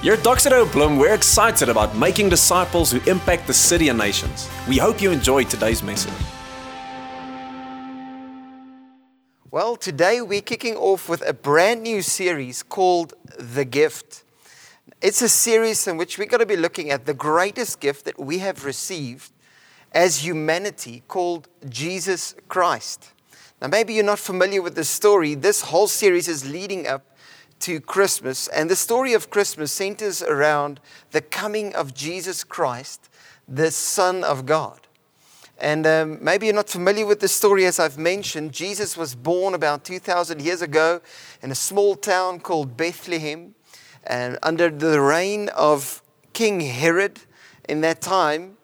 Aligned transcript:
Here 0.00 0.12
at 0.12 0.20
Doxa 0.20 0.50
Deo 0.50 0.64
Bloem, 0.64 0.96
we're 0.96 1.12
excited 1.12 1.68
about 1.68 1.96
making 1.96 2.28
disciples 2.28 2.92
who 2.92 3.00
impact 3.10 3.48
the 3.48 3.52
city 3.52 3.88
and 3.88 3.98
nations. 3.98 4.48
We 4.68 4.76
hope 4.78 5.02
you 5.02 5.10
enjoyed 5.10 5.50
today's 5.50 5.82
message. 5.82 6.12
Well, 9.50 9.74
today 9.74 10.20
we're 10.20 10.40
kicking 10.40 10.76
off 10.76 11.08
with 11.08 11.28
a 11.28 11.32
brand 11.32 11.82
new 11.82 12.00
series 12.02 12.62
called 12.62 13.14
The 13.40 13.64
Gift. 13.64 14.22
It's 15.00 15.20
a 15.20 15.28
series 15.28 15.88
in 15.88 15.96
which 15.96 16.16
we're 16.16 16.26
going 16.26 16.38
to 16.38 16.46
be 16.46 16.56
looking 16.56 16.90
at 16.90 17.04
the 17.04 17.14
greatest 17.14 17.80
gift 17.80 18.04
that 18.04 18.20
we 18.20 18.38
have 18.38 18.64
received 18.64 19.32
as 19.90 20.24
humanity 20.24 21.02
called 21.08 21.48
Jesus 21.68 22.36
Christ. 22.46 23.10
Now, 23.60 23.66
maybe 23.66 23.94
you're 23.94 24.04
not 24.04 24.20
familiar 24.20 24.62
with 24.62 24.76
the 24.76 24.84
story. 24.84 25.34
This 25.34 25.62
whole 25.62 25.88
series 25.88 26.28
is 26.28 26.48
leading 26.48 26.86
up 26.86 27.07
to 27.60 27.80
Christmas, 27.80 28.48
and 28.48 28.68
the 28.68 28.76
story 28.76 29.14
of 29.14 29.30
Christmas 29.30 29.72
centers 29.72 30.22
around 30.22 30.80
the 31.12 31.20
coming 31.20 31.74
of 31.74 31.94
Jesus 31.94 32.44
Christ, 32.44 33.08
the 33.48 33.70
Son 33.70 34.22
of 34.24 34.46
God. 34.46 34.80
And 35.60 35.86
um, 35.86 36.18
maybe 36.22 36.46
you're 36.46 36.54
not 36.54 36.68
familiar 36.68 37.06
with 37.06 37.20
the 37.20 37.28
story, 37.28 37.64
as 37.66 37.80
I've 37.80 37.98
mentioned. 37.98 38.52
Jesus 38.52 38.96
was 38.96 39.14
born 39.14 39.54
about 39.54 39.84
2,000 39.84 40.40
years 40.40 40.62
ago 40.62 41.00
in 41.42 41.50
a 41.50 41.56
small 41.56 41.96
town 41.96 42.40
called 42.40 42.76
Bethlehem, 42.76 43.54
and 44.04 44.38
under 44.42 44.70
the 44.70 45.00
reign 45.00 45.48
of 45.50 46.02
King 46.32 46.60
Herod 46.60 47.20
in 47.68 47.80
that 47.80 48.00
time. 48.00 48.57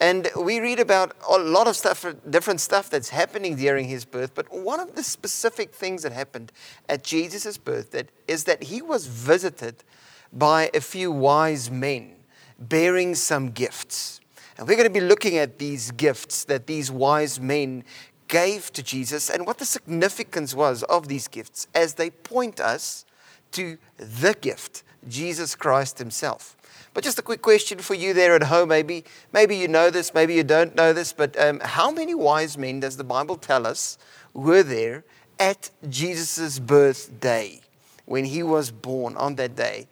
And 0.00 0.28
we 0.36 0.58
read 0.60 0.80
about 0.80 1.16
a 1.28 1.38
lot 1.38 1.68
of 1.68 1.76
stuff, 1.76 2.04
different 2.28 2.60
stuff 2.60 2.90
that's 2.90 3.10
happening 3.10 3.56
during 3.56 3.86
his 3.88 4.04
birth. 4.04 4.34
But 4.34 4.52
one 4.52 4.80
of 4.80 4.96
the 4.96 5.04
specific 5.04 5.72
things 5.72 6.02
that 6.02 6.12
happened 6.12 6.52
at 6.88 7.04
Jesus' 7.04 7.56
birth 7.58 7.92
that 7.92 8.08
is 8.26 8.44
that 8.44 8.64
he 8.64 8.82
was 8.82 9.06
visited 9.06 9.84
by 10.32 10.70
a 10.74 10.80
few 10.80 11.12
wise 11.12 11.70
men 11.70 12.16
bearing 12.58 13.14
some 13.14 13.50
gifts. 13.50 14.20
And 14.58 14.68
we're 14.68 14.76
going 14.76 14.92
to 14.92 15.00
be 15.00 15.00
looking 15.00 15.36
at 15.38 15.58
these 15.58 15.90
gifts 15.92 16.44
that 16.44 16.66
these 16.66 16.90
wise 16.90 17.40
men 17.40 17.84
gave 18.28 18.72
to 18.72 18.82
Jesus 18.82 19.30
and 19.30 19.46
what 19.46 19.58
the 19.58 19.64
significance 19.64 20.54
was 20.54 20.82
of 20.84 21.08
these 21.08 21.28
gifts 21.28 21.66
as 21.74 21.94
they 21.94 22.10
point 22.10 22.60
us 22.60 23.04
to 23.52 23.78
the 23.96 24.34
gift, 24.40 24.82
Jesus 25.08 25.54
Christ 25.54 25.98
Himself. 25.98 26.56
But 26.94 27.02
just 27.02 27.18
a 27.18 27.22
quick 27.22 27.42
question 27.42 27.80
for 27.80 27.94
you 27.94 28.14
there 28.14 28.36
at 28.36 28.44
home, 28.44 28.68
maybe. 28.68 29.04
Maybe 29.32 29.56
you 29.56 29.66
know 29.66 29.90
this, 29.90 30.14
maybe 30.14 30.34
you 30.34 30.44
don't 30.44 30.76
know 30.76 30.92
this, 30.92 31.12
but 31.12 31.38
um, 31.38 31.60
how 31.60 31.90
many 31.90 32.14
wise 32.14 32.56
men 32.56 32.80
does 32.80 32.96
the 32.96 33.04
Bible 33.04 33.36
tell 33.36 33.66
us 33.66 33.98
were 34.32 34.62
there 34.62 35.04
at 35.40 35.70
Jesus' 35.88 36.60
birthday 36.60 37.60
when 38.06 38.24
he 38.24 38.44
was 38.44 38.70
born 38.70 39.16
on 39.16 39.34
that 39.34 39.56
day, 39.56 39.88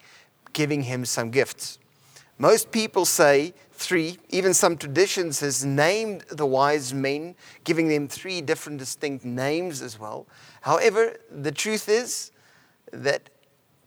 giving 0.52 0.82
him 0.82 1.04
some 1.04 1.30
gifts? 1.30 1.80
Most 2.38 2.70
people 2.70 3.04
say 3.04 3.52
three. 3.72 4.18
Even 4.30 4.54
some 4.54 4.76
traditions 4.76 5.40
has 5.40 5.64
named 5.64 6.22
the 6.30 6.46
wise 6.46 6.94
men, 6.94 7.34
giving 7.64 7.88
them 7.88 8.06
three 8.06 8.40
different 8.40 8.78
distinct 8.78 9.24
names 9.24 9.82
as 9.82 9.98
well. 9.98 10.26
However, 10.60 11.16
the 11.30 11.52
truth 11.52 11.88
is 11.88 12.30
that 12.92 13.28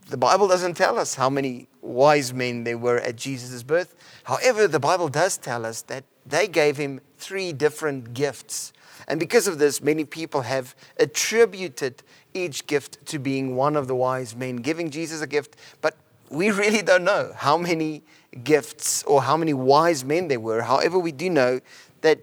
the 0.10 0.18
Bible 0.18 0.48
doesn't 0.48 0.76
tell 0.76 1.00
us 1.00 1.16
how 1.16 1.30
many 1.30 1.68
wise 1.86 2.34
men 2.34 2.64
there 2.64 2.78
were 2.78 2.98
at 2.98 3.16
Jesus' 3.16 3.64
birth. 3.64 3.96
However, 4.24 4.68
the 4.68 4.80
Bible 4.80 5.08
does 5.08 5.38
tell 5.38 5.66
us 5.66 5.82
that 5.84 6.04
they 6.26 6.48
gave 6.48 6.78
him 6.78 7.02
three 7.18 7.54
different 7.54 8.14
gifts. 8.14 8.74
And 9.08 9.20
because 9.20 9.48
of 9.48 9.60
this, 9.60 9.82
many 9.82 10.04
people 10.04 10.42
have 10.42 10.76
attributed 11.00 12.02
each 12.34 12.66
gift 12.66 13.06
to 13.08 13.20
being 13.20 13.56
one 13.56 13.76
of 13.76 13.88
the 13.88 13.96
wise 13.96 14.36
men, 14.36 14.58
giving 14.58 14.90
Jesus 14.90 15.22
a 15.22 15.28
gift. 15.28 15.56
But 15.82 15.96
we 16.30 16.50
really 16.52 16.82
don't 16.82 17.04
know 17.04 17.32
how 17.36 17.58
many 17.58 18.04
gifts 18.44 19.04
or 19.04 19.22
how 19.22 19.38
many 19.38 19.54
wise 19.54 20.04
men 20.04 20.28
there 20.28 20.40
were. 20.40 20.64
However, 20.64 20.98
we 20.98 21.12
do 21.12 21.30
know 21.30 21.60
that 22.02 22.20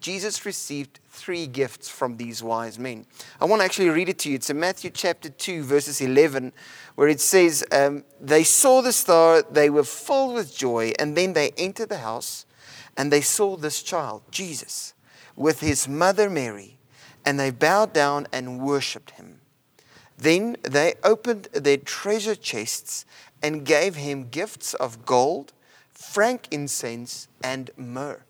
Jesus 0.00 0.44
received 0.44 0.98
three 1.20 1.46
gifts 1.46 1.88
from 1.88 2.16
these 2.16 2.42
wise 2.42 2.78
men. 2.78 3.06
I 3.40 3.44
want 3.44 3.60
to 3.60 3.64
actually 3.64 3.90
read 3.90 4.08
it 4.08 4.18
to 4.20 4.30
you. 4.30 4.36
It's 4.36 4.50
in 4.50 4.58
Matthew 4.58 4.90
chapter 4.90 5.28
2, 5.28 5.62
verses 5.62 6.00
11, 6.00 6.52
where 6.94 7.08
it 7.08 7.20
says, 7.20 7.64
um, 7.72 8.04
They 8.20 8.42
saw 8.42 8.80
the 8.80 8.92
star, 8.92 9.42
they 9.42 9.68
were 9.68 9.84
filled 9.84 10.34
with 10.34 10.56
joy, 10.56 10.92
and 10.98 11.16
then 11.16 11.34
they 11.34 11.50
entered 11.56 11.90
the 11.90 11.98
house 11.98 12.46
and 12.96 13.10
they 13.12 13.20
saw 13.20 13.56
this 13.56 13.82
child, 13.82 14.22
Jesus, 14.30 14.94
with 15.36 15.60
his 15.60 15.88
mother 15.88 16.28
Mary, 16.28 16.78
and 17.24 17.38
they 17.38 17.50
bowed 17.50 17.92
down 17.92 18.26
and 18.32 18.60
worshipped 18.60 19.12
him. 19.12 19.40
Then 20.18 20.56
they 20.62 20.94
opened 21.02 21.44
their 21.52 21.78
treasure 21.78 22.34
chests 22.34 23.06
and 23.42 23.64
gave 23.64 23.94
him 23.94 24.28
gifts 24.28 24.74
of 24.74 25.06
gold, 25.06 25.52
frankincense, 25.94 27.28
and 27.42 27.70
myrrh. 27.76 28.22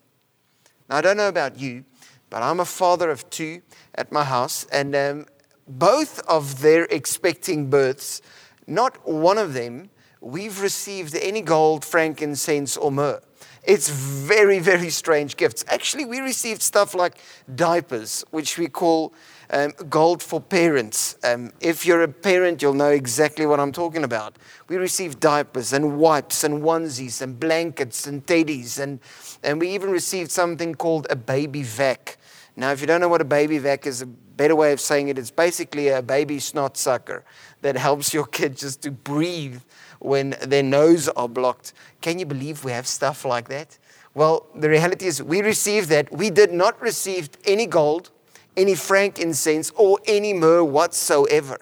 Now, 0.88 0.98
I 0.98 1.00
don't 1.00 1.16
know 1.16 1.28
about 1.28 1.58
you, 1.58 1.84
but 2.30 2.42
I'm 2.42 2.60
a 2.60 2.64
father 2.64 3.10
of 3.10 3.28
two 3.28 3.62
at 3.94 4.10
my 4.10 4.24
house, 4.24 4.64
and 4.72 4.96
um, 4.96 5.26
both 5.68 6.20
of 6.28 6.62
their 6.62 6.84
expecting 6.84 7.68
births, 7.68 8.22
not 8.66 9.06
one 9.08 9.36
of 9.38 9.52
them, 9.52 9.90
we've 10.20 10.60
received 10.62 11.14
any 11.16 11.42
gold, 11.42 11.84
frankincense, 11.84 12.76
or 12.76 12.90
myrrh. 12.90 13.20
It's 13.62 13.90
very, 13.90 14.58
very 14.58 14.88
strange 14.88 15.36
gifts. 15.36 15.64
Actually, 15.68 16.06
we 16.06 16.20
received 16.20 16.62
stuff 16.62 16.94
like 16.94 17.18
diapers, 17.54 18.24
which 18.30 18.56
we 18.56 18.68
call 18.68 19.12
um, 19.50 19.72
gold 19.88 20.22
for 20.22 20.40
parents. 20.40 21.16
Um, 21.22 21.52
if 21.60 21.84
you're 21.84 22.02
a 22.02 22.08
parent, 22.08 22.62
you'll 22.62 22.74
know 22.74 22.90
exactly 22.90 23.44
what 23.44 23.60
I'm 23.60 23.72
talking 23.72 24.02
about. 24.02 24.36
We 24.68 24.76
received 24.76 25.20
diapers 25.20 25.72
and 25.74 25.98
wipes 25.98 26.42
and 26.42 26.62
onesies 26.62 27.20
and 27.20 27.38
blankets 27.38 28.06
and 28.06 28.24
teddies, 28.24 28.80
and, 28.80 29.00
and 29.42 29.60
we 29.60 29.70
even 29.70 29.90
received 29.90 30.30
something 30.30 30.74
called 30.74 31.06
a 31.10 31.16
baby 31.16 31.62
vac. 31.62 32.16
Now, 32.60 32.70
if 32.72 32.80
you 32.80 32.86
don't 32.86 33.00
know 33.00 33.08
what 33.08 33.20
a 33.20 33.24
baby 33.24 33.58
vac 33.58 33.86
is, 33.86 34.02
a 34.02 34.06
better 34.06 34.54
way 34.54 34.72
of 34.72 34.80
saying 34.80 35.08
it, 35.08 35.18
it 35.18 35.22
is 35.22 35.30
basically 35.30 35.88
a 35.88 36.02
baby 36.02 36.38
snot 36.38 36.76
sucker 36.76 37.24
that 37.62 37.76
helps 37.76 38.14
your 38.14 38.26
kid 38.38 38.56
just 38.56 38.82
to 38.82 38.90
breathe 38.90 39.60
when 39.98 40.36
their 40.42 40.62
nose 40.62 41.08
are 41.08 41.28
blocked. 41.28 41.72
Can 42.00 42.18
you 42.18 42.26
believe 42.26 42.64
we 42.64 42.72
have 42.72 42.86
stuff 42.86 43.24
like 43.24 43.48
that? 43.48 43.78
Well, 44.14 44.46
the 44.54 44.68
reality 44.68 45.06
is 45.06 45.22
we 45.22 45.42
received 45.42 45.88
that. 45.88 46.12
We 46.12 46.30
did 46.30 46.52
not 46.52 46.80
receive 46.80 47.30
any 47.44 47.66
gold 47.66 48.10
any 48.56 48.74
frankincense, 48.74 49.72
or 49.76 49.98
any 50.06 50.32
myrrh 50.32 50.64
whatsoever. 50.64 51.58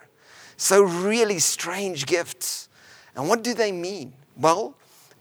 So, 0.56 0.82
really 0.82 1.38
strange 1.38 2.06
gifts. 2.06 2.69
And 3.14 3.28
what 3.28 3.42
do 3.42 3.54
they 3.54 3.72
mean? 3.72 4.14
Well, 4.37 4.75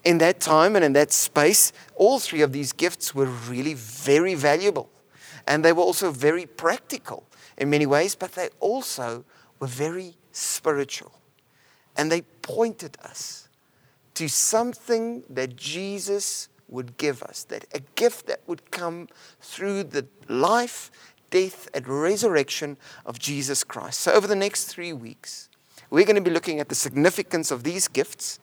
in 0.04 0.18
that 0.18 0.40
time 0.40 0.76
and 0.76 0.84
in 0.84 0.92
that 0.94 1.12
space, 1.12 1.72
all 1.94 2.18
three 2.18 2.42
of 2.42 2.52
these 2.52 2.72
gifts 2.72 3.14
were 3.14 3.26
really 3.26 3.74
very 3.74 4.34
valuable. 4.34 4.90
And 5.48 5.64
they 5.64 5.72
were 5.72 5.82
also 5.82 6.12
very 6.12 6.46
practical 6.46 7.26
in 7.56 7.70
many 7.70 7.86
ways, 7.86 8.14
but 8.14 8.32
they 8.32 8.50
also 8.60 9.24
were 9.58 9.66
very 9.66 10.16
spiritual. 10.30 11.12
And 11.96 12.12
they 12.12 12.22
pointed 12.42 12.96
us 13.02 13.48
to 14.14 14.28
something 14.28 15.24
that 15.28 15.56
Jesus 15.56 16.48
would 16.68 16.96
give 16.98 17.22
us, 17.22 17.44
that 17.44 17.64
a 17.74 17.80
gift 17.96 18.26
that 18.26 18.42
would 18.46 18.70
come 18.70 19.08
through 19.40 19.84
the 19.84 20.06
life 20.28 20.90
death, 21.30 21.68
and 21.74 21.86
resurrection 21.86 22.76
of 23.04 23.18
Jesus 23.18 23.64
Christ. 23.64 24.00
So, 24.00 24.12
over 24.12 24.26
the 24.26 24.36
next 24.36 24.64
three 24.64 24.92
weeks, 24.92 25.48
we're 25.90 26.04
going 26.04 26.16
to 26.16 26.22
be 26.22 26.30
looking 26.30 26.60
at 26.60 26.68
the 26.68 26.74
significance 26.74 27.50
of 27.50 27.64
these 27.64 27.88
gifts 27.88 28.38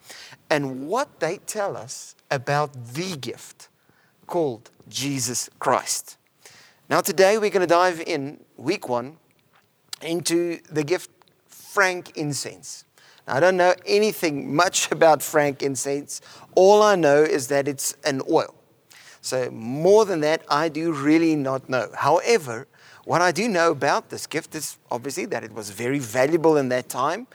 and 0.49 0.88
what 0.88 1.19
they 1.19 1.38
tell 1.38 1.77
us 1.77 2.15
about 2.31 2.94
the 2.94 3.15
gift 3.17 3.69
called 4.27 4.71
Jesus 4.88 5.49
Christ. 5.59 6.17
Now, 6.88 7.01
today 7.01 7.40
we're 7.40 7.50
going 7.50 7.62
to 7.62 7.68
dive 7.68 8.00
in, 8.00 8.41
week 8.57 8.88
one, 8.88 9.18
into 10.03 10.59
the 10.69 10.84
gift 10.84 11.09
frankincense. 11.47 12.85
Now, 13.28 13.38
I 13.38 13.40
don't 13.40 13.57
know 13.57 13.73
anything 13.88 14.56
much 14.63 14.92
about 14.92 15.24
frankincense. 15.24 16.21
All 16.54 16.83
I 16.83 16.95
know 16.95 17.24
is 17.24 17.48
that 17.48 17.68
it's 17.68 17.95
an 18.06 18.21
oil. 18.30 18.54
So, 19.21 19.50
more 19.50 20.06
than 20.06 20.19
that, 20.21 20.44
I 20.48 20.69
do 20.69 20.94
really 20.94 21.36
not 21.36 21.68
know. 21.68 21.89
However, 21.95 22.68
what 23.04 23.19
I 23.19 23.31
do 23.31 23.48
know 23.48 23.71
about 23.71 24.09
this 24.09 24.27
gift 24.27 24.54
is 24.54 24.77
obviously 24.92 25.25
that 25.25 25.44
it 25.44 25.54
was 25.54 25.71
very 25.71 25.98
valuable 25.98 26.56
in 26.56 26.69
that 26.69 26.88
time, 26.88 27.25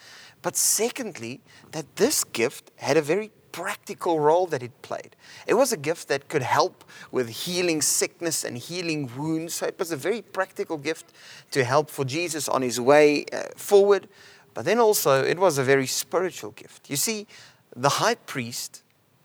but 0.43 0.55
secondly, 0.55 1.41
that 1.73 1.97
this 1.97 2.23
gift 2.23 2.71
had 2.77 2.97
a 2.97 3.03
very 3.03 3.33
practical 3.52 4.20
role 4.20 4.47
that 4.47 4.62
it 4.62 4.82
played. 4.82 5.17
It 5.47 5.55
was 5.55 5.73
a 5.73 5.76
gift 5.76 6.08
that 6.08 6.29
could 6.29 6.43
help 6.43 6.85
with 7.11 7.29
healing 7.29 7.82
sickness 7.82 8.44
and 8.44 8.56
healing 8.56 9.11
wounds. 9.17 9.55
So 9.55 9.67
it 9.67 9.79
was 9.79 9.93
a 9.93 9.97
very 9.97 10.23
practical 10.23 10.76
gift 10.76 11.12
to 11.50 11.64
help 11.64 11.91
for 11.91 12.05
Jesus 12.05 12.49
on 12.49 12.62
his 12.62 12.81
way 12.81 13.25
uh, 13.32 13.44
forward. 13.56 14.08
But 14.55 14.64
then 14.64 14.79
also, 14.79 15.23
it 15.23 15.38
was 15.38 15.58
a 15.58 15.64
very 15.64 15.87
spiritual 15.87 16.50
gift. 16.52 16.91
You 16.91 16.97
see, 16.97 17.26
the 17.75 17.88
high 17.88 18.17
priest 18.17 18.82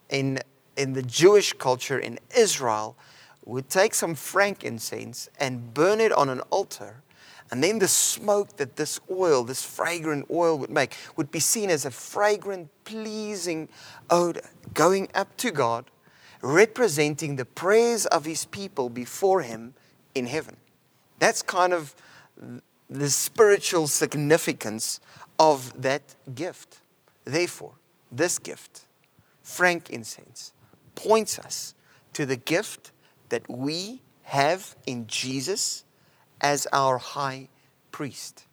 in, 0.08 0.38
in 0.76 0.92
the 0.92 1.02
Jewish 1.02 1.52
culture 1.52 1.98
in 1.98 2.18
Israel 2.36 2.96
would 3.44 3.68
take 3.68 3.94
some 3.94 4.14
frankincense 4.14 5.28
and 5.38 5.72
burn 5.72 6.00
it 6.00 6.12
on 6.12 6.28
an 6.28 6.40
altar 6.50 7.02
And 7.50 7.62
then 7.62 7.78
the 7.78 7.88
smoke 7.88 8.56
that 8.56 8.76
this 8.76 8.98
oil, 9.10 9.44
this 9.44 9.62
fragrant 9.62 10.26
oil 10.30 10.58
would 10.58 10.70
make, 10.70 10.96
would 11.16 11.30
be 11.30 11.38
seen 11.38 11.70
as 11.70 11.84
a 11.84 11.90
fragrant, 11.90 12.70
pleasing 12.84 13.68
odor 14.10 14.42
going 14.74 15.08
up 15.14 15.36
to 15.38 15.50
God, 15.52 15.84
representing 16.42 17.36
the 17.36 17.44
prayers 17.44 18.04
of 18.06 18.24
his 18.24 18.44
people 18.46 18.88
before 18.88 19.42
him 19.42 19.74
in 20.14 20.26
heaven. 20.26 20.56
That's 21.18 21.42
kind 21.42 21.72
of 21.72 21.94
the 22.90 23.10
spiritual 23.10 23.86
significance 23.86 25.00
of 25.38 25.80
that 25.82 26.14
gift. 26.34 26.80
Therefore, 27.24 27.72
this 28.10 28.38
gift, 28.38 28.86
frankincense, 29.42 30.52
points 30.94 31.38
us 31.38 31.74
to 32.12 32.26
the 32.26 32.36
gift 32.36 32.92
that 33.28 33.48
we 33.48 34.02
have 34.22 34.76
in 34.86 35.06
Jesus 35.06 35.84
as 36.40 36.66
our 36.72 36.98
high 36.98 37.48
priest. 37.90 38.46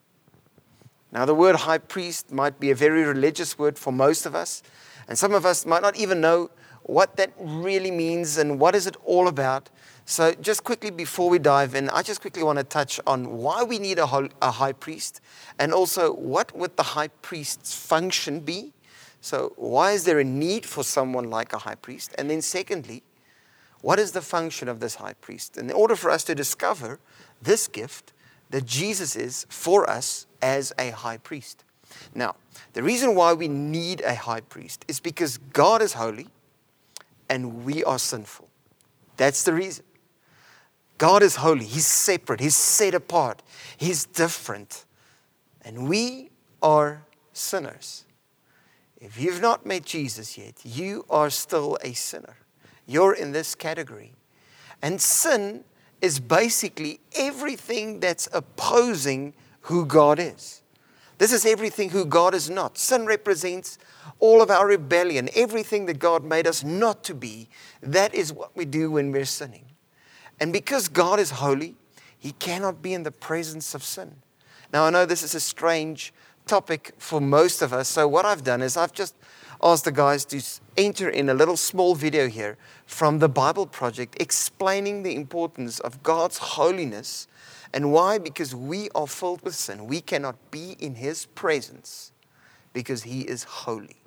Now, 1.12 1.26
the 1.26 1.36
word 1.36 1.56
high 1.56 1.78
priest 1.78 2.32
might 2.32 2.60
be 2.60 2.72
a 2.72 2.76
very 2.76 3.04
religious 3.04 3.58
word 3.58 3.78
for 3.78 3.94
most 3.94 4.26
of 4.26 4.34
us, 4.34 4.64
and 5.08 5.18
some 5.18 5.34
of 5.34 5.46
us 5.46 5.66
might 5.66 5.82
not 5.82 5.96
even 5.96 6.22
know 6.22 6.50
what 6.84 7.18
that 7.18 7.32
really 7.40 7.92
means 7.92 8.38
and 8.38 8.60
what 8.60 8.76
is 8.76 8.88
it 8.88 8.96
all 9.06 9.28
about. 9.28 9.70
So, 10.06 10.34
just 10.34 10.64
quickly 10.64 10.92
before 10.92 11.30
we 11.30 11.40
dive 11.40 11.76
in, 11.76 11.90
I 11.90 12.02
just 12.02 12.20
quickly 12.20 12.44
want 12.44 12.58
to 12.58 12.64
touch 12.64 13.00
on 13.08 13.38
why 13.38 13.64
we 13.64 13.80
need 13.80 14.00
a, 14.00 14.06
high 14.08 14.74
priest 14.74 15.22
and 15.60 15.74
also 15.74 16.14
what 16.14 16.56
would 16.58 16.76
the 16.76 16.84
high 16.84 17.08
priest's 17.08 17.74
function 17.74 18.42
be. 18.42 18.74
So, 19.22 19.54
why 19.56 19.92
is 19.92 20.04
there 20.04 20.20
a 20.20 20.26
need 20.26 20.66
for 20.66 20.84
someone 20.84 21.30
like 21.30 21.54
a 21.54 21.60
high 21.60 21.76
priest? 21.76 22.14
And 22.18 22.30
then, 22.30 22.42
secondly, 22.42 23.04
what 23.80 24.00
is 24.00 24.12
the 24.12 24.22
function 24.22 24.68
of 24.68 24.80
this 24.82 24.96
high 24.96 25.14
priest? 25.14 25.58
In 25.58 25.72
order 25.72 25.96
for 25.96 26.10
us 26.10 26.24
to 26.26 26.36
discover 26.36 27.00
this 27.44 27.68
gift 27.68 28.14
that 28.50 28.66
Jesus 28.66 29.16
is 29.16 29.46
for 29.50 29.90
us 29.90 30.28
as 30.42 30.74
a 30.78 30.92
high 30.92 31.18
priest. 31.18 31.64
Now, 32.14 32.36
the 32.74 32.84
reason 32.84 33.16
why 33.16 33.34
we 33.34 33.48
need 33.48 34.02
a 34.02 34.16
high 34.16 34.42
priest 34.42 34.86
is 34.88 35.00
because 35.00 35.38
God 35.38 35.82
is 35.82 35.94
holy 35.94 36.28
and 37.30 37.66
we 37.66 37.84
are 37.84 38.00
sinful. 38.00 38.50
That's 39.18 39.44
the 39.44 39.54
reason. 39.54 39.86
God 40.98 41.24
is 41.24 41.38
holy, 41.38 41.66
He's 41.66 41.88
separate, 41.88 42.40
He's 42.40 42.56
set 42.56 42.94
apart, 42.94 43.42
He's 43.78 44.06
different. 44.06 44.86
And 45.66 45.88
we 45.88 46.30
are 46.62 47.04
sinners. 47.34 48.06
If 48.98 49.20
you've 49.20 49.42
not 49.42 49.66
met 49.66 49.84
Jesus 49.84 50.38
yet, 50.38 50.56
you 50.64 51.06
are 51.10 51.30
still 51.30 51.78
a 51.84 51.94
sinner. 51.94 52.38
You're 52.86 53.14
in 53.14 53.32
this 53.32 53.56
category. 53.56 54.14
And 54.82 55.02
sin 55.02 55.64
is 56.04 56.20
basically 56.20 57.00
everything 57.16 58.02
that's 58.02 58.28
opposing 58.34 59.34
who 59.62 59.86
God 59.86 60.20
is. 60.20 60.62
This 61.18 61.32
is 61.32 61.46
everything 61.46 61.92
who 61.92 62.04
God 62.04 62.36
is 62.36 62.50
not. 62.50 62.78
Sin 62.78 63.06
represents 63.06 63.78
all 64.20 64.42
of 64.42 64.52
our 64.52 64.68
rebellion, 64.68 65.30
everything 65.34 65.86
that 65.86 66.00
God 66.00 66.26
made 66.26 66.46
us 66.46 66.62
not 66.62 67.06
to 67.06 67.16
be. 67.16 67.48
That 67.82 68.14
is 68.14 68.34
what 68.34 68.54
we 68.54 68.66
do 68.66 68.92
when 68.92 69.14
we're 69.14 69.24
sinning. 69.24 69.64
And 70.42 70.52
because 70.52 70.90
God 70.90 71.22
is 71.22 71.32
holy, 71.32 71.76
He 72.20 72.34
cannot 72.34 72.82
be 72.82 72.94
in 72.94 73.04
the 73.04 73.12
presence 73.12 73.74
of 73.74 73.82
sin. 73.82 74.18
Now, 74.74 74.84
I 74.84 74.90
know 74.90 75.06
this 75.06 75.24
is 75.24 75.36
a 75.36 75.40
strange 75.40 76.14
topic 76.48 76.96
for 76.98 77.22
most 77.22 77.62
of 77.62 77.72
us. 77.72 77.88
So, 77.88 78.10
what 78.10 78.26
I've 78.26 78.44
done 78.44 78.62
is 78.62 78.76
I've 78.76 78.92
just 78.92 79.16
asked 79.64 79.86
the 79.86 79.92
guys 79.92 80.26
to 80.26 80.42
enter 80.78 81.10
in 81.10 81.30
a 81.30 81.34
little 81.34 81.58
small 81.58 81.96
video 81.96 82.28
here 82.28 82.58
from 82.86 83.20
the 83.20 83.30
Bible 83.30 83.66
Project 83.66 84.18
explaining 84.20 85.04
the 85.04 85.16
importance 85.16 85.80
of 85.80 86.04
God's 86.04 86.38
holiness 86.38 87.28
and 87.74 87.92
why? 87.92 88.20
Because 88.20 88.54
we 88.54 88.90
are 88.94 89.08
filled 89.08 89.42
with 89.42 89.56
sin. 89.56 89.88
We 89.88 90.00
cannot 90.00 90.36
be 90.52 90.76
in 90.80 90.96
His 90.96 91.26
presence 91.26 92.12
because 92.72 93.04
He 93.04 93.22
is 93.22 93.44
holy. 93.44 93.98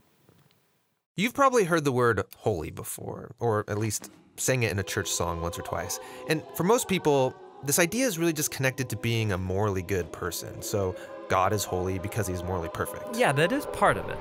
You've 1.17 1.35
probably 1.35 1.65
heard 1.65 1.85
the 1.85 1.93
word 1.93 2.23
holy 2.37 2.71
before, 2.71 3.33
or 3.41 3.65
at 3.69 3.79
least 3.79 4.11
sang 4.37 4.63
it 4.63 4.71
in 4.71 4.79
a 4.79 4.85
church 4.85 5.09
song 5.09 5.41
once 5.41 5.59
or 5.59 5.63
twice. 5.63 5.99
And 6.29 6.43
for 6.55 6.63
most 6.63 6.89
people, 6.89 7.35
this 7.65 7.79
idea 7.79 8.07
is 8.07 8.19
really 8.19 8.35
just 8.35 8.51
connected 8.51 8.89
to 8.91 8.97
being 8.97 9.33
a 9.33 9.39
morally 9.39 9.83
good 9.83 10.13
person. 10.13 10.63
So 10.63 10.95
God 11.29 11.53
is 11.53 11.65
holy 11.65 11.99
because 11.99 12.27
he's 12.27 12.43
morally 12.43 12.69
perfect. 12.69 13.17
Yeah, 13.17 13.33
that 13.33 13.53
is 13.53 13.67
part 13.67 13.97
of 13.97 14.09
it. 14.09 14.19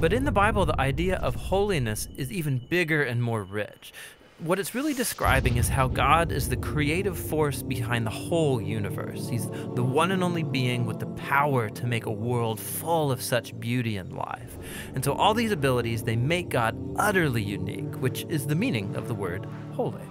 But 0.00 0.12
in 0.12 0.24
the 0.24 0.32
Bible, 0.32 0.66
the 0.66 0.80
idea 0.80 1.16
of 1.16 1.34
holiness 1.34 2.08
is 2.16 2.32
even 2.32 2.58
bigger 2.58 3.02
and 3.02 3.22
more 3.22 3.42
rich. 3.42 3.92
What 4.38 4.58
it's 4.58 4.74
really 4.74 4.92
describing 4.92 5.56
is 5.56 5.66
how 5.66 5.88
God 5.88 6.30
is 6.30 6.50
the 6.50 6.58
creative 6.58 7.18
force 7.18 7.62
behind 7.62 8.06
the 8.06 8.10
whole 8.10 8.60
universe. 8.60 9.28
He's 9.28 9.46
the 9.46 9.82
one 9.82 10.10
and 10.10 10.22
only 10.22 10.42
being 10.42 10.84
with 10.84 11.00
the 11.00 11.06
power 11.06 11.70
to 11.70 11.86
make 11.86 12.04
a 12.04 12.10
world 12.10 12.60
full 12.60 13.10
of 13.10 13.22
such 13.22 13.58
beauty 13.58 13.96
and 13.96 14.12
life. 14.12 14.58
And 14.94 15.02
so 15.02 15.14
all 15.14 15.32
these 15.32 15.52
abilities, 15.52 16.02
they 16.02 16.16
make 16.16 16.50
God 16.50 16.76
utterly 16.98 17.42
unique, 17.42 17.94
which 17.94 18.26
is 18.28 18.46
the 18.46 18.54
meaning 18.54 18.94
of 18.94 19.08
the 19.08 19.14
word 19.14 19.46
holy. 19.72 20.02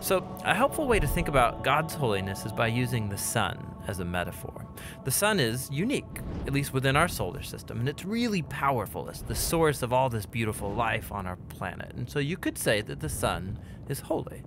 So, 0.00 0.24
a 0.44 0.54
helpful 0.54 0.86
way 0.86 1.00
to 1.00 1.08
think 1.08 1.26
about 1.26 1.64
God's 1.64 1.92
holiness 1.92 2.46
is 2.46 2.52
by 2.52 2.68
using 2.68 3.08
the 3.08 3.18
sun 3.18 3.74
as 3.88 3.98
a 3.98 4.04
metaphor. 4.04 4.66
The 5.04 5.10
sun 5.10 5.40
is 5.40 5.68
unique, 5.72 6.20
at 6.46 6.52
least 6.52 6.72
within 6.72 6.94
our 6.94 7.08
solar 7.08 7.42
system, 7.42 7.80
and 7.80 7.88
it's 7.88 8.04
really 8.04 8.42
powerful. 8.42 9.08
It's 9.08 9.22
the 9.22 9.34
source 9.34 9.82
of 9.82 9.92
all 9.92 10.08
this 10.10 10.26
beautiful 10.26 10.72
life 10.72 11.10
on 11.10 11.26
our 11.26 11.36
planet. 11.48 11.92
And 11.96 12.08
so 12.08 12.18
you 12.18 12.36
could 12.36 12.58
say 12.58 12.82
that 12.82 13.00
the 13.00 13.08
sun 13.08 13.58
is 13.88 14.00
holy. 14.00 14.42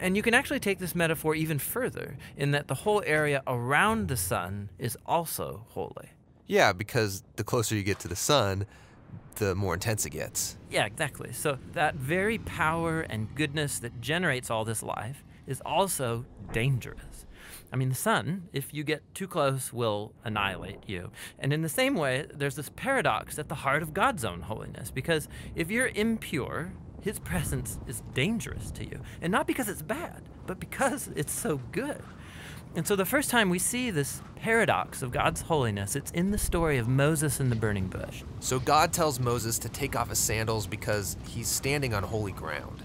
And 0.00 0.16
you 0.16 0.22
can 0.22 0.34
actually 0.34 0.60
take 0.60 0.80
this 0.80 0.94
metaphor 0.94 1.34
even 1.34 1.58
further 1.58 2.16
in 2.36 2.50
that 2.50 2.66
the 2.66 2.74
whole 2.74 3.02
area 3.06 3.42
around 3.46 4.08
the 4.08 4.16
sun 4.16 4.68
is 4.78 4.98
also 5.06 5.64
holy. 5.70 6.10
Yeah, 6.46 6.72
because 6.72 7.22
the 7.36 7.44
closer 7.44 7.76
you 7.76 7.84
get 7.84 8.00
to 8.00 8.08
the 8.08 8.16
sun, 8.16 8.66
the 9.36 9.54
more 9.54 9.74
intense 9.74 10.04
it 10.04 10.10
gets. 10.10 10.58
Yeah, 10.70 10.84
exactly. 10.86 11.32
So 11.32 11.58
that 11.72 11.94
very 11.94 12.38
power 12.38 13.00
and 13.02 13.32
goodness 13.34 13.78
that 13.78 14.00
generates 14.00 14.50
all 14.50 14.64
this 14.64 14.82
life 14.82 15.24
is 15.46 15.62
also 15.64 16.24
dangerous. 16.52 17.11
I 17.72 17.76
mean, 17.76 17.88
the 17.88 17.94
sun, 17.94 18.48
if 18.52 18.74
you 18.74 18.84
get 18.84 19.02
too 19.14 19.26
close, 19.26 19.72
will 19.72 20.12
annihilate 20.24 20.86
you. 20.86 21.10
And 21.38 21.52
in 21.52 21.62
the 21.62 21.68
same 21.68 21.94
way, 21.94 22.26
there's 22.32 22.56
this 22.56 22.70
paradox 22.76 23.38
at 23.38 23.48
the 23.48 23.54
heart 23.54 23.82
of 23.82 23.94
God's 23.94 24.24
own 24.24 24.42
holiness, 24.42 24.90
because 24.90 25.26
if 25.54 25.70
you're 25.70 25.88
impure, 25.88 26.72
his 27.00 27.18
presence 27.18 27.78
is 27.86 28.02
dangerous 28.14 28.70
to 28.72 28.84
you. 28.84 29.00
And 29.22 29.32
not 29.32 29.46
because 29.46 29.68
it's 29.68 29.82
bad, 29.82 30.22
but 30.46 30.60
because 30.60 31.08
it's 31.16 31.32
so 31.32 31.60
good. 31.72 32.02
And 32.74 32.86
so 32.86 32.96
the 32.96 33.04
first 33.04 33.28
time 33.28 33.50
we 33.50 33.58
see 33.58 33.90
this 33.90 34.22
paradox 34.36 35.02
of 35.02 35.10
God's 35.10 35.42
holiness, 35.42 35.94
it's 35.94 36.10
in 36.12 36.30
the 36.30 36.38
story 36.38 36.78
of 36.78 36.88
Moses 36.88 37.38
and 37.38 37.52
the 37.52 37.56
burning 37.56 37.88
bush. 37.88 38.22
So 38.40 38.58
God 38.58 38.94
tells 38.94 39.20
Moses 39.20 39.58
to 39.60 39.68
take 39.68 39.94
off 39.94 40.08
his 40.08 40.18
sandals 40.18 40.66
because 40.66 41.16
he's 41.28 41.48
standing 41.48 41.92
on 41.92 42.02
holy 42.02 42.32
ground. 42.32 42.81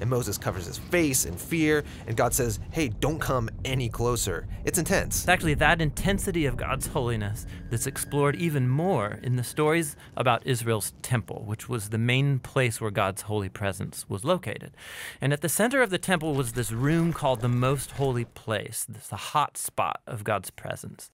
And 0.00 0.10
Moses 0.10 0.38
covers 0.38 0.66
his 0.66 0.78
face 0.78 1.24
in 1.24 1.36
fear, 1.36 1.84
and 2.06 2.16
God 2.16 2.34
says, 2.34 2.58
Hey, 2.72 2.88
don't 2.88 3.18
come 3.18 3.50
any 3.64 3.88
closer. 3.88 4.46
It's 4.64 4.78
intense. 4.78 5.20
It's 5.20 5.28
actually 5.28 5.54
that 5.54 5.80
intensity 5.80 6.46
of 6.46 6.56
God's 6.56 6.86
holiness 6.86 7.46
that's 7.70 7.86
explored 7.86 8.36
even 8.36 8.68
more 8.68 9.18
in 9.22 9.36
the 9.36 9.44
stories 9.44 9.96
about 10.16 10.46
Israel's 10.46 10.92
temple, 11.02 11.44
which 11.46 11.68
was 11.68 11.90
the 11.90 11.98
main 11.98 12.38
place 12.38 12.80
where 12.80 12.90
God's 12.90 13.22
holy 13.22 13.48
presence 13.48 14.08
was 14.08 14.24
located. 14.24 14.72
And 15.20 15.32
at 15.32 15.42
the 15.42 15.48
center 15.48 15.82
of 15.82 15.90
the 15.90 15.98
temple 15.98 16.34
was 16.34 16.52
this 16.52 16.72
room 16.72 17.12
called 17.12 17.40
the 17.40 17.48
Most 17.48 17.92
Holy 17.92 18.24
Place, 18.24 18.86
this 18.88 19.08
the 19.08 19.16
hot 19.16 19.56
spot 19.56 20.00
of 20.06 20.24
God's 20.24 20.50
presence. 20.50 21.10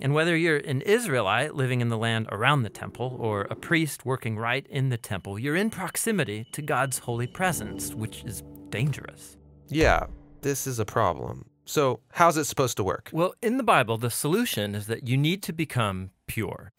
And 0.00 0.14
whether 0.14 0.36
you're 0.36 0.58
an 0.58 0.80
Israelite 0.82 1.54
living 1.54 1.80
in 1.80 1.88
the 1.88 1.98
land 1.98 2.28
around 2.30 2.62
the 2.62 2.70
temple 2.70 3.16
or 3.20 3.42
a 3.42 3.54
priest 3.54 4.04
working 4.04 4.36
right 4.36 4.66
in 4.68 4.88
the 4.88 4.96
temple, 4.96 5.38
you're 5.38 5.56
in 5.56 5.70
proximity 5.70 6.46
to 6.52 6.62
God's 6.62 6.98
holy 6.98 7.26
presence, 7.26 7.94
which 7.94 8.24
is 8.24 8.42
dangerous. 8.70 9.36
Yeah, 9.68 10.06
this 10.40 10.66
is 10.66 10.78
a 10.78 10.84
problem. 10.84 11.46
So, 11.64 12.00
how's 12.12 12.36
it 12.36 12.44
supposed 12.44 12.76
to 12.78 12.84
work? 12.84 13.10
Well, 13.12 13.34
in 13.40 13.56
the 13.56 13.62
Bible, 13.62 13.96
the 13.96 14.10
solution 14.10 14.74
is 14.74 14.88
that 14.88 15.06
you 15.06 15.16
need 15.16 15.42
to 15.44 15.52
become 15.52 16.10
pure. 16.26 16.72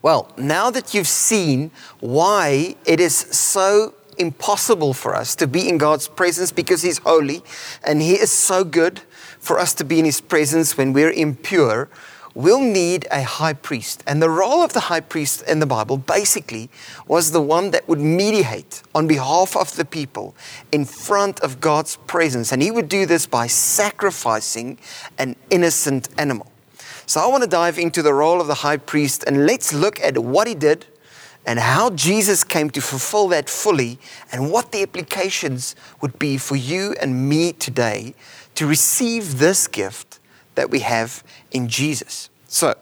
Well, 0.00 0.32
now 0.38 0.70
that 0.70 0.94
you've 0.94 1.06
seen 1.06 1.70
why 2.00 2.76
it 2.86 3.00
is 3.00 3.14
so 3.14 3.94
impossible 4.18 4.94
for 4.94 5.14
us 5.14 5.36
to 5.36 5.46
be 5.46 5.68
in 5.68 5.78
God's 5.78 6.08
presence 6.08 6.52
because 6.52 6.82
He's 6.82 6.98
holy 6.98 7.42
and 7.84 8.00
He 8.00 8.14
is 8.14 8.30
so 8.30 8.64
good 8.64 9.02
for 9.46 9.60
us 9.60 9.72
to 9.74 9.84
be 9.84 10.00
in 10.00 10.04
His 10.04 10.20
presence 10.20 10.76
when 10.76 10.92
we're 10.92 11.12
impure, 11.12 11.88
we'll 12.34 12.60
need 12.60 13.06
a 13.10 13.22
high 13.22 13.54
priest. 13.54 14.02
And 14.06 14.20
the 14.20 14.28
role 14.28 14.62
of 14.62 14.72
the 14.72 14.80
high 14.80 15.00
priest 15.00 15.42
in 15.42 15.60
the 15.60 15.66
Bible 15.66 15.96
basically 15.96 16.68
was 17.06 17.30
the 17.30 17.40
one 17.40 17.70
that 17.70 17.88
would 17.88 18.00
mediate 18.00 18.82
on 18.92 19.06
behalf 19.06 19.56
of 19.56 19.74
the 19.76 19.84
people 19.84 20.34
in 20.72 20.84
front 20.84 21.40
of 21.40 21.60
God's 21.60 21.96
presence. 22.08 22.50
And 22.52 22.60
he 22.60 22.70
would 22.72 22.88
do 22.88 23.06
this 23.06 23.24
by 23.24 23.46
sacrificing 23.46 24.78
an 25.16 25.36
innocent 25.48 26.08
animal. 26.18 26.50
So 27.06 27.20
I 27.20 27.28
want 27.28 27.44
to 27.44 27.48
dive 27.48 27.78
into 27.78 28.02
the 28.02 28.12
role 28.12 28.40
of 28.40 28.48
the 28.48 28.54
high 28.54 28.78
priest 28.78 29.22
and 29.28 29.46
let's 29.46 29.72
look 29.72 30.00
at 30.00 30.18
what 30.18 30.48
he 30.48 30.56
did 30.56 30.86
and 31.46 31.60
how 31.60 31.90
Jesus 31.90 32.42
came 32.42 32.68
to 32.70 32.80
fulfill 32.80 33.28
that 33.28 33.48
fully 33.48 34.00
and 34.32 34.50
what 34.50 34.72
the 34.72 34.82
applications 34.82 35.76
would 36.00 36.18
be 36.18 36.36
for 36.36 36.56
you 36.56 36.96
and 37.00 37.28
me 37.28 37.52
today 37.52 38.14
to 38.56 38.66
receive 38.66 39.38
this 39.38 39.68
gift 39.68 40.18
that 40.54 40.70
we 40.70 40.80
have 40.80 41.22
in 41.52 41.68
Jesus. 41.68 42.28
So, 42.48 42.74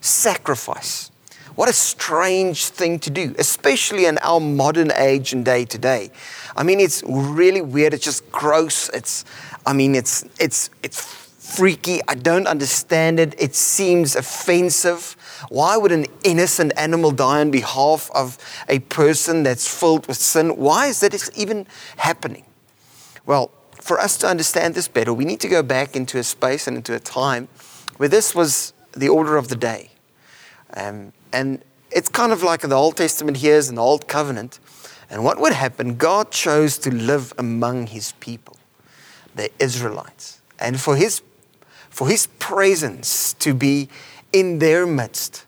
sacrifice. 0.00 1.10
What 1.54 1.68
a 1.68 1.72
strange 1.72 2.66
thing 2.66 2.98
to 3.00 3.10
do, 3.10 3.34
especially 3.38 4.06
in 4.06 4.18
our 4.18 4.40
modern 4.40 4.90
age 4.92 5.32
and 5.32 5.44
day 5.44 5.64
to 5.66 5.78
day. 5.78 6.10
I 6.56 6.64
mean, 6.64 6.80
it's 6.80 7.02
really 7.06 7.60
weird. 7.60 7.94
It's 7.94 8.04
just 8.04 8.30
gross. 8.32 8.88
It's, 8.90 9.24
I 9.64 9.72
mean, 9.72 9.94
it's, 9.94 10.24
it's, 10.40 10.70
it's 10.82 11.00
freaky. 11.00 12.00
I 12.08 12.16
don't 12.16 12.48
understand 12.48 13.20
it. 13.20 13.34
It 13.38 13.54
seems 13.54 14.16
offensive. 14.16 15.16
Why 15.48 15.76
would 15.76 15.92
an 15.92 16.06
innocent 16.24 16.72
animal 16.76 17.12
die 17.12 17.40
on 17.40 17.52
behalf 17.52 18.10
of 18.14 18.36
a 18.68 18.80
person 18.80 19.44
that's 19.44 19.68
filled 19.68 20.08
with 20.08 20.16
sin? 20.16 20.56
Why 20.56 20.88
is 20.88 21.00
that 21.00 21.30
even 21.36 21.66
happening? 21.96 22.44
Well, 23.26 23.52
for 23.84 24.00
us 24.00 24.16
to 24.16 24.26
understand 24.26 24.74
this 24.74 24.88
better, 24.88 25.12
we 25.12 25.26
need 25.26 25.40
to 25.40 25.48
go 25.48 25.62
back 25.62 25.94
into 25.94 26.16
a 26.18 26.24
space 26.24 26.66
and 26.66 26.74
into 26.74 26.94
a 26.94 26.98
time 26.98 27.48
where 27.98 28.08
this 28.08 28.34
was 28.34 28.72
the 28.92 29.10
order 29.10 29.36
of 29.36 29.48
the 29.48 29.56
day. 29.56 29.90
Um, 30.74 31.12
and 31.34 31.62
it's 31.90 32.08
kind 32.08 32.32
of 32.32 32.42
like 32.42 32.62
the 32.62 32.74
Old 32.74 32.96
Testament 32.96 33.36
here 33.36 33.56
is 33.56 33.68
an 33.68 33.78
Old 33.78 34.08
Covenant. 34.08 34.58
And 35.10 35.22
what 35.22 35.38
would 35.38 35.52
happen? 35.52 35.96
God 35.96 36.30
chose 36.30 36.78
to 36.78 36.90
live 36.94 37.34
among 37.36 37.88
his 37.88 38.12
people, 38.20 38.56
the 39.34 39.50
Israelites. 39.58 40.40
And 40.58 40.80
for 40.80 40.96
his, 40.96 41.20
for 41.90 42.08
his 42.08 42.26
presence 42.38 43.34
to 43.34 43.52
be 43.52 43.90
in 44.32 44.60
their 44.60 44.86
midst, 44.86 45.44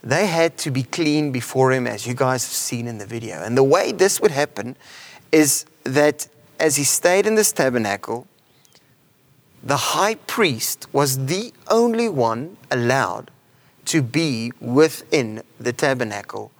they 0.00 0.28
had 0.28 0.56
to 0.58 0.70
be 0.70 0.84
clean 0.84 1.32
before 1.32 1.72
him, 1.72 1.88
as 1.88 2.06
you 2.06 2.14
guys 2.14 2.44
have 2.44 2.54
seen 2.54 2.86
in 2.86 2.98
the 2.98 3.06
video. 3.06 3.42
And 3.42 3.58
the 3.58 3.64
way 3.64 3.90
this 3.90 4.20
would 4.20 4.30
happen 4.30 4.76
is 5.32 5.64
that 5.82 6.28
as 6.60 6.76
he 6.76 6.84
stayed 6.84 7.26
in 7.26 7.34
this 7.34 7.52
tabernacle, 7.52 8.26
the 9.62 9.76
high 9.76 10.14
priest 10.14 10.86
was 10.92 11.26
the 11.26 11.52
only 11.68 12.08
one 12.08 12.56
allowed 12.70 13.30
to 13.86 14.02
be 14.02 14.52
within 14.60 15.42
the 15.58 15.72
tabernacle 15.72 16.52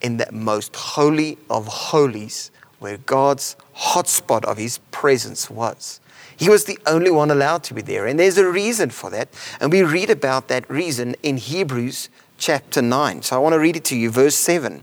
in 0.00 0.18
that 0.18 0.32
most 0.32 0.76
holy 0.76 1.38
of 1.50 1.66
holies 1.66 2.50
where 2.78 2.98
God's 2.98 3.56
hotspot 3.76 4.44
of 4.44 4.58
his 4.58 4.78
presence 4.90 5.50
was. 5.50 6.00
He 6.36 6.50
was 6.50 6.64
the 6.64 6.78
only 6.86 7.10
one 7.10 7.30
allowed 7.30 7.62
to 7.64 7.74
be 7.74 7.82
there. 7.82 8.06
And 8.06 8.18
there's 8.18 8.38
a 8.38 8.46
reason 8.46 8.90
for 8.90 9.08
that. 9.10 9.28
And 9.60 9.72
we 9.72 9.82
read 9.82 10.10
about 10.10 10.48
that 10.48 10.68
reason 10.68 11.14
in 11.22 11.36
Hebrews 11.36 12.08
chapter 12.38 12.82
9. 12.82 13.22
So 13.22 13.36
I 13.36 13.38
want 13.38 13.54
to 13.54 13.58
read 13.58 13.76
it 13.76 13.84
to 13.86 13.96
you, 13.96 14.10
verse 14.10 14.34
7. 14.34 14.82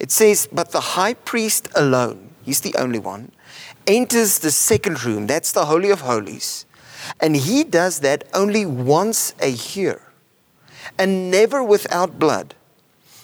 It 0.00 0.10
says, 0.10 0.48
But 0.50 0.70
the 0.70 0.80
high 0.80 1.14
priest 1.14 1.68
alone, 1.74 2.30
he's 2.44 2.60
the 2.60 2.74
only 2.76 2.98
one, 2.98 3.32
enters 3.86 4.38
the 4.38 4.50
second 4.50 5.04
room, 5.04 5.26
that's 5.26 5.52
the 5.52 5.66
Holy 5.66 5.90
of 5.90 6.02
Holies, 6.02 6.66
and 7.20 7.36
he 7.36 7.64
does 7.64 8.00
that 8.00 8.24
only 8.34 8.64
once 8.64 9.34
a 9.40 9.50
year, 9.50 10.00
and 10.98 11.30
never 11.30 11.62
without 11.62 12.18
blood, 12.18 12.54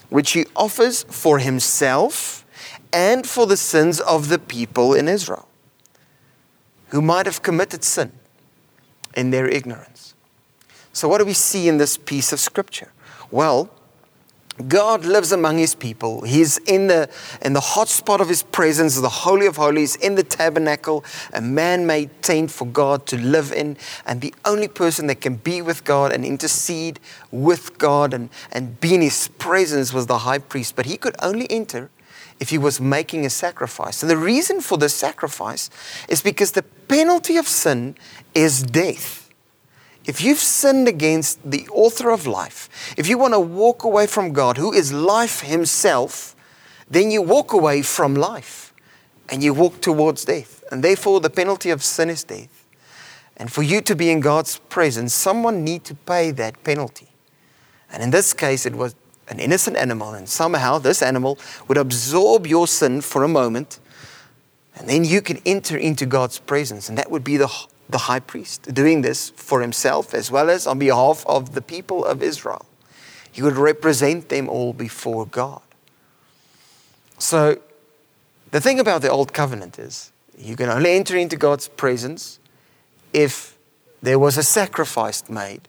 which 0.09 0.33
he 0.33 0.47
offers 0.57 1.05
for 1.05 1.38
himself 1.38 2.45
and 2.93 3.27
for 3.27 3.47
the 3.47 3.57
sins 3.57 4.00
of 4.00 4.29
the 4.29 4.38
people 4.38 4.95
in 4.95 5.09
Israel, 5.09 5.49
who 6.88 7.03
might 7.03 7.27
have 7.27 7.43
committed 7.43 7.85
sin 7.85 8.12
in 9.15 9.31
their 9.31 9.49
ignorance. 9.49 10.15
So, 10.93 11.09
what 11.09 11.19
do 11.19 11.25
we 11.25 11.35
see 11.35 11.69
in 11.69 11.77
this 11.77 11.97
piece 11.97 12.33
of 12.33 12.41
scripture? 12.41 12.93
Well, 13.31 13.71
God 14.67 15.05
lives 15.05 15.31
among 15.31 15.59
his 15.59 15.75
people. 15.75 16.23
He's 16.23 16.59
in 16.59 16.88
the, 16.88 17.09
in 17.43 17.53
the 17.53 17.61
hot 17.61 17.88
spot 17.88 18.21
of 18.21 18.29
his 18.29 18.43
presence, 18.43 19.00
the 19.00 19.09
Holy 19.09 19.47
of 19.47 19.57
Holies, 19.57 19.95
in 19.97 20.17
the 20.17 20.23
tabernacle, 20.23 21.05
a 21.33 21.41
man 21.41 21.87
made 21.87 22.11
tent 22.23 22.50
for 22.50 22.67
God 22.67 23.07
to 23.07 23.17
live 23.17 23.53
in. 23.53 23.77
And 24.05 24.21
the 24.21 24.35
only 24.45 24.69
person 24.69 25.07
that 25.07 25.21
can 25.21 25.37
be 25.37 25.62
with 25.62 25.85
God 25.85 26.12
and 26.12 26.25
intercede 26.25 26.99
with 27.31 27.79
God 27.79 28.12
and, 28.12 28.31
and 28.50 28.81
be 28.81 28.95
in 28.95 29.00
his 29.00 29.29
presence 29.38 29.93
was 29.93 30.07
the 30.07 30.19
high 30.19 30.38
priest. 30.38 30.75
But 30.75 30.87
he 30.87 30.97
could 30.97 31.15
only 31.23 31.49
enter 31.50 31.91
if 32.41 32.50
he 32.50 32.59
was 32.59 32.81
making 32.81 33.27
a 33.27 33.31
sacrifice. 33.31 34.03
And 34.03 34.11
the 34.11 34.17
reason 34.17 34.61
for 34.61 34.79
the 34.79 34.88
sacrifice 34.88 35.71
is 36.09 36.23
because 36.23 36.53
the 36.53 36.62
penalty 36.62 37.37
of 37.37 37.47
sin 37.47 37.97
is 38.35 38.62
death. 38.62 39.27
If 40.09 40.23
you've 40.23 40.38
sinned 40.38 40.88
against 40.88 41.38
the 41.49 41.69
author 41.69 42.11
of 42.11 42.27
life, 42.27 42.95
if 42.97 43.09
you 43.11 43.19
want 43.19 43.35
to 43.35 43.41
walk 43.41 43.85
away 43.85 44.07
from 44.07 44.33
God, 44.33 44.57
who 44.57 44.73
is 44.73 44.91
life 44.91 45.43
himself, 45.43 46.35
then 46.91 47.11
you 47.11 47.21
walk 47.21 47.53
away 47.53 47.83
from 47.83 48.15
life 48.15 48.73
and 49.29 49.43
you 49.43 49.53
walk 49.53 49.83
towards 49.83 50.25
death. 50.25 50.65
And 50.73 50.83
therefore, 50.83 51.21
the 51.21 51.29
penalty 51.29 51.69
of 51.69 51.85
sin 51.85 52.09
is 52.09 52.25
death. 52.25 52.65
And 53.37 53.53
for 53.53 53.62
you 53.62 53.83
to 53.83 53.95
be 53.95 54.11
in 54.11 54.21
God's 54.21 54.59
presence, 54.71 55.12
someone 55.12 55.62
need 55.62 55.85
to 55.85 55.95
pay 55.95 56.31
that 56.31 56.65
penalty. 56.65 57.09
And 57.93 58.03
in 58.03 58.11
this 58.11 58.33
case, 58.33 58.65
it 58.65 58.75
was 58.75 58.95
an 59.29 59.38
innocent 59.38 59.77
animal, 59.77 60.15
and 60.15 60.27
somehow 60.27 60.79
this 60.79 61.03
animal 61.03 61.38
would 61.69 61.77
absorb 61.77 62.47
your 62.47 62.67
sin 62.67 63.03
for 63.03 63.25
a 63.25 63.29
moment, 63.29 63.79
and 64.75 64.88
then 64.88 65.05
you 65.05 65.21
can 65.21 65.43
enter 65.45 65.77
into 65.77 66.07
God's 66.07 66.38
presence, 66.38 66.88
and 66.88 66.97
that 66.97 67.11
would 67.11 67.25
be 67.25 67.37
the 67.37 67.47
the 67.88 67.99
high 67.99 68.21
priest, 68.21 68.75
doing 68.75 69.02
this 69.02 69.30
for 69.30 69.61
himself 69.61 70.14
as 70.14 70.30
well 70.30 70.50
as 70.50 70.66
on 70.66 70.78
behalf 70.78 71.25
of 71.26 71.54
the 71.54 71.62
people 71.62 72.04
of 72.04 72.23
Israel. 72.23 72.66
He 73.33 73.42
would 73.42 73.57
represent 73.57 74.28
them 74.28 74.49
all 74.49 74.73
before 74.73 75.26
God. 75.26 75.62
So, 77.18 77.61
the 78.50 78.61
thing 78.61 78.80
about 78.80 79.02
the 79.02 79.11
Old 79.11 79.33
Covenant 79.33 79.78
is 79.78 80.12
you 80.37 80.57
can 80.57 80.68
only 80.68 80.92
enter 80.92 81.16
into 81.16 81.37
God's 81.37 81.68
presence 81.68 82.38
if 83.12 83.57
there 84.02 84.18
was 84.18 84.38
a 84.38 84.42
sacrifice 84.42 85.28
made, 85.28 85.68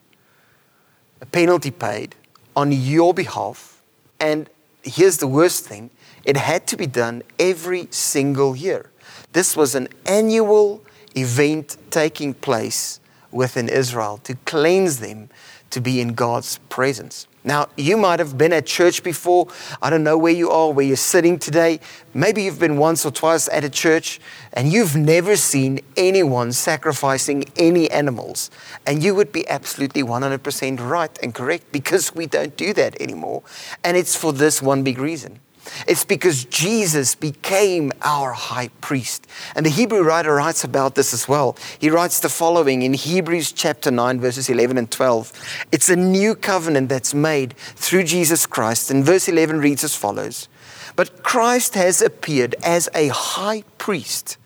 a 1.20 1.26
penalty 1.26 1.70
paid 1.70 2.14
on 2.54 2.72
your 2.72 3.12
behalf. 3.12 3.82
And 4.18 4.48
here's 4.82 5.18
the 5.18 5.26
worst 5.26 5.64
thing 5.64 5.90
it 6.24 6.36
had 6.36 6.66
to 6.68 6.76
be 6.76 6.86
done 6.86 7.22
every 7.38 7.88
single 7.90 8.54
year. 8.54 8.90
This 9.32 9.56
was 9.56 9.74
an 9.74 9.88
annual 10.06 10.82
event 11.16 11.76
taking 11.90 12.34
place 12.34 13.00
within 13.30 13.68
Israel 13.68 14.18
to 14.24 14.34
cleanse 14.44 15.00
them 15.00 15.28
to 15.70 15.80
be 15.80 16.00
in 16.00 16.14
God's 16.14 16.58
presence. 16.68 17.26
Now, 17.42 17.68
you 17.76 17.96
might 17.96 18.18
have 18.18 18.36
been 18.36 18.52
at 18.52 18.66
church 18.66 19.02
before. 19.02 19.48
I 19.80 19.88
don't 19.88 20.04
know 20.04 20.18
where 20.18 20.32
you 20.32 20.50
are, 20.50 20.70
where 20.70 20.84
you're 20.84 20.96
sitting 20.96 21.38
today. 21.38 21.80
Maybe 22.12 22.42
you've 22.42 22.58
been 22.58 22.76
once 22.76 23.06
or 23.06 23.10
twice 23.10 23.48
at 23.48 23.64
a 23.64 23.70
church 23.70 24.20
and 24.52 24.70
you've 24.70 24.94
never 24.94 25.36
seen 25.36 25.80
anyone 25.96 26.52
sacrificing 26.52 27.44
any 27.56 27.90
animals. 27.90 28.50
And 28.86 29.02
you 29.02 29.14
would 29.14 29.32
be 29.32 29.48
absolutely 29.48 30.02
100% 30.02 30.80
right 30.80 31.18
and 31.22 31.34
correct 31.34 31.72
because 31.72 32.14
we 32.14 32.26
don't 32.26 32.56
do 32.58 32.74
that 32.74 33.00
anymore. 33.00 33.42
And 33.82 33.96
it's 33.96 34.14
for 34.14 34.32
this 34.34 34.60
one 34.60 34.82
big 34.82 34.98
reason 34.98 35.40
it's 35.86 36.04
because 36.04 36.44
Jesus 36.44 37.14
became 37.14 37.92
our 38.02 38.32
high 38.32 38.68
priest. 38.80 39.26
And 39.54 39.64
the 39.64 39.70
Hebrew 39.70 40.02
writer 40.02 40.34
writes 40.34 40.64
about 40.64 40.94
this 40.94 41.12
as 41.12 41.28
well. 41.28 41.56
He 41.78 41.90
writes 41.90 42.20
the 42.20 42.28
following 42.28 42.82
in 42.82 42.94
Hebrews 42.94 43.52
chapter 43.52 43.90
9, 43.90 44.20
verses 44.20 44.48
11 44.48 44.78
and 44.78 44.90
12. 44.90 45.66
It's 45.72 45.88
a 45.88 45.96
new 45.96 46.34
covenant 46.34 46.88
that's 46.88 47.14
made 47.14 47.54
through 47.56 48.04
Jesus 48.04 48.46
Christ. 48.46 48.90
And 48.90 49.04
verse 49.04 49.28
11 49.28 49.60
reads 49.60 49.84
as 49.84 49.94
follows 49.94 50.48
But 50.96 51.22
Christ 51.22 51.74
has 51.74 52.02
appeared 52.02 52.54
as 52.62 52.88
a 52.94 53.08
high 53.08 53.62
priest 53.78 54.36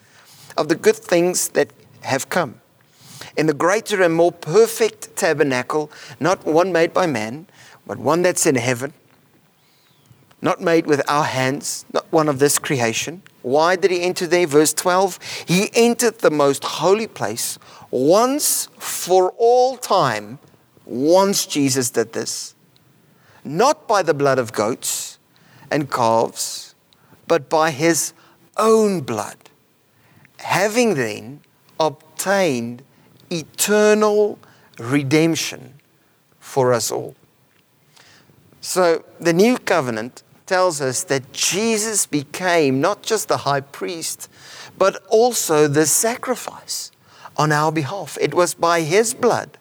of 0.56 0.68
the 0.68 0.76
good 0.76 0.97
things 0.97 1.49
that 1.50 1.73
have 2.02 2.28
come. 2.28 2.61
In 3.37 3.47
the 3.47 3.54
greater 3.54 4.02
and 4.02 4.14
more 4.14 4.33
perfect 4.33 5.16
tabernacle, 5.16 5.90
not 6.21 6.44
one 6.44 6.73
made 6.73 6.92
by 6.92 7.06
man, 7.06 7.47
but 7.87 7.99
one 7.99 8.23
that's 8.23 8.47
in 8.47 8.54
heaven 8.54 8.92
not 10.45 10.61
made 10.61 10.87
with 10.87 11.01
our 11.09 11.25
hands, 11.25 11.87
not 11.95 12.05
one 12.13 12.29
of 12.29 12.39
this 12.39 12.59
creation. 12.59 13.23
Why 13.41 13.77
did 13.77 13.91
he 13.91 14.03
enter 14.03 14.27
there? 14.27 14.47
Verse 14.47 14.75
12 14.75 15.19
He 15.49 15.71
entered 15.75 16.19
the 16.19 16.31
most 16.31 16.63
holy 16.65 17.07
place 17.07 17.59
once 17.91 18.69
for 18.79 19.33
all 19.39 19.79
time. 19.79 20.39
Once 20.85 21.47
Jesus 21.47 21.89
did 21.89 22.13
this, 22.13 22.55
not 23.43 23.89
by 23.89 24.03
the 24.03 24.13
blood 24.13 24.39
of 24.39 24.53
goats 24.53 25.19
and 25.71 25.91
calves, 25.91 26.75
but 27.27 27.49
by 27.49 27.71
his 27.71 28.13
own 28.59 29.01
blood, 29.01 29.39
having 30.41 30.95
then 30.95 31.41
obtained 31.81 32.83
eternal 33.31 34.39
redemption 34.79 35.81
for 36.39 36.75
us 36.75 36.93
all. 36.93 37.17
So 38.61 39.05
the 39.19 39.33
new 39.33 39.57
covenant 39.57 40.23
tells 40.47 40.81
us 40.81 41.05
that 41.05 41.33
Jesus 41.33 42.07
became 42.07 42.81
not 42.81 43.03
just 43.03 43.29
the 43.29 43.39
high 43.39 43.61
priest, 43.61 44.29
but 44.77 45.03
also 45.09 45.67
the 45.69 45.87
sacrifice 45.87 46.91
on 47.37 47.53
our 47.53 47.73
behalf. 47.73 48.19
It 48.21 48.35
was 48.35 48.55
by 48.55 48.83
his 48.83 49.15
blood 49.15 49.59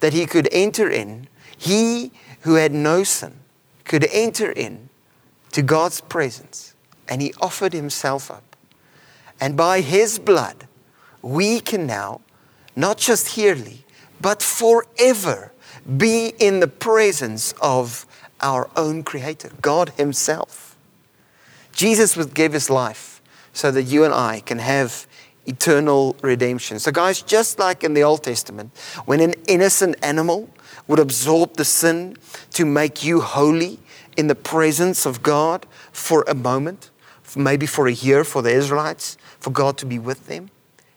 that 0.00 0.12
he 0.12 0.26
could 0.26 0.48
enter 0.52 0.90
in. 0.90 1.28
He 1.56 2.12
who 2.40 2.54
had 2.54 2.72
no 2.72 3.04
sin 3.04 3.34
could 3.84 4.06
enter 4.12 4.50
in 4.50 4.88
to 5.52 5.62
God's 5.62 6.00
presence, 6.00 6.74
and 7.08 7.22
he 7.22 7.32
offered 7.40 7.72
himself 7.72 8.30
up. 8.30 8.56
And 9.40 9.56
by 9.56 9.80
his 9.80 10.18
blood, 10.18 10.66
we 11.22 11.60
can 11.60 11.86
now 11.86 12.20
not 12.74 12.98
just 12.98 13.36
yearly, 13.36 13.84
but 14.20 14.42
forever 14.42 15.52
be 15.96 16.32
in 16.38 16.60
the 16.60 16.68
presence 16.68 17.54
of 17.60 18.06
our 18.40 18.70
own 18.76 19.02
Creator, 19.02 19.50
God 19.62 19.90
Himself. 19.96 20.76
Jesus 21.72 22.16
would 22.16 22.34
give 22.34 22.52
His 22.52 22.70
life 22.70 23.20
so 23.52 23.70
that 23.70 23.82
you 23.84 24.04
and 24.04 24.12
I 24.12 24.40
can 24.40 24.58
have 24.58 25.06
eternal 25.46 26.16
redemption. 26.22 26.78
So, 26.78 26.90
guys, 26.90 27.22
just 27.22 27.58
like 27.58 27.84
in 27.84 27.94
the 27.94 28.02
Old 28.02 28.22
Testament, 28.22 28.76
when 29.04 29.20
an 29.20 29.34
innocent 29.46 29.96
animal 30.02 30.50
would 30.88 30.98
absorb 30.98 31.54
the 31.56 31.64
sin 31.64 32.16
to 32.50 32.64
make 32.64 33.04
you 33.04 33.20
holy 33.20 33.78
in 34.16 34.26
the 34.26 34.34
presence 34.34 35.06
of 35.06 35.22
God 35.22 35.66
for 35.92 36.24
a 36.28 36.34
moment, 36.34 36.90
maybe 37.36 37.66
for 37.66 37.86
a 37.86 37.92
year 37.92 38.24
for 38.24 38.42
the 38.42 38.50
Israelites, 38.50 39.16
for 39.38 39.50
God 39.50 39.78
to 39.78 39.86
be 39.86 39.98
with 39.98 40.26
them, 40.26 40.50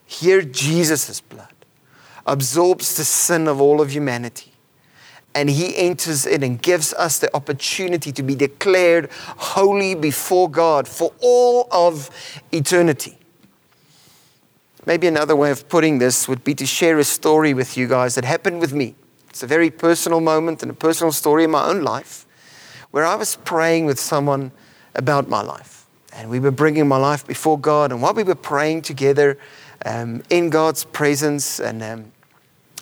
here 0.05 0.41
Jesus' 0.41 1.21
blood 1.21 1.53
absorbs 2.25 2.95
the 2.95 3.03
sin 3.03 3.47
of 3.47 3.59
all 3.59 3.81
of 3.81 3.91
humanity. 3.91 4.53
And 5.35 5.49
he 5.49 5.77
enters 5.77 6.25
in 6.25 6.43
and 6.43 6.61
gives 6.61 6.93
us 6.93 7.19
the 7.19 7.33
opportunity 7.35 8.11
to 8.11 8.23
be 8.23 8.35
declared 8.35 9.09
holy 9.11 9.95
before 9.95 10.49
God 10.49 10.87
for 10.87 11.13
all 11.21 11.67
of 11.71 12.09
eternity. 12.51 13.17
Maybe 14.85 15.07
another 15.07 15.35
way 15.35 15.51
of 15.51 15.69
putting 15.69 15.99
this 15.99 16.27
would 16.27 16.43
be 16.43 16.55
to 16.55 16.65
share 16.65 16.97
a 16.97 17.03
story 17.03 17.53
with 17.53 17.77
you 17.77 17.87
guys 17.87 18.15
that 18.15 18.25
happened 18.25 18.59
with 18.59 18.73
me. 18.73 18.95
It's 19.29 19.43
a 19.43 19.47
very 19.47 19.69
personal 19.69 20.19
moment 20.19 20.63
and 20.63 20.71
a 20.71 20.73
personal 20.73 21.11
story 21.11 21.43
in 21.43 21.51
my 21.51 21.65
own 21.65 21.83
life 21.83 22.25
where 22.91 23.05
I 23.05 23.15
was 23.15 23.35
praying 23.35 23.85
with 23.85 23.99
someone 23.99 24.51
about 24.95 25.29
my 25.29 25.41
life. 25.41 25.85
And 26.13 26.29
we 26.29 26.39
were 26.39 26.51
bringing 26.51 26.87
my 26.87 26.97
life 26.97 27.25
before 27.27 27.59
God. 27.59 27.91
And 27.91 28.01
while 28.01 28.13
we 28.13 28.23
were 28.23 28.35
praying 28.35 28.81
together 28.81 29.37
um, 29.85 30.23
in 30.29 30.49
God's 30.49 30.83
presence, 30.83 31.59
and 31.59 31.83
um, 31.83 32.11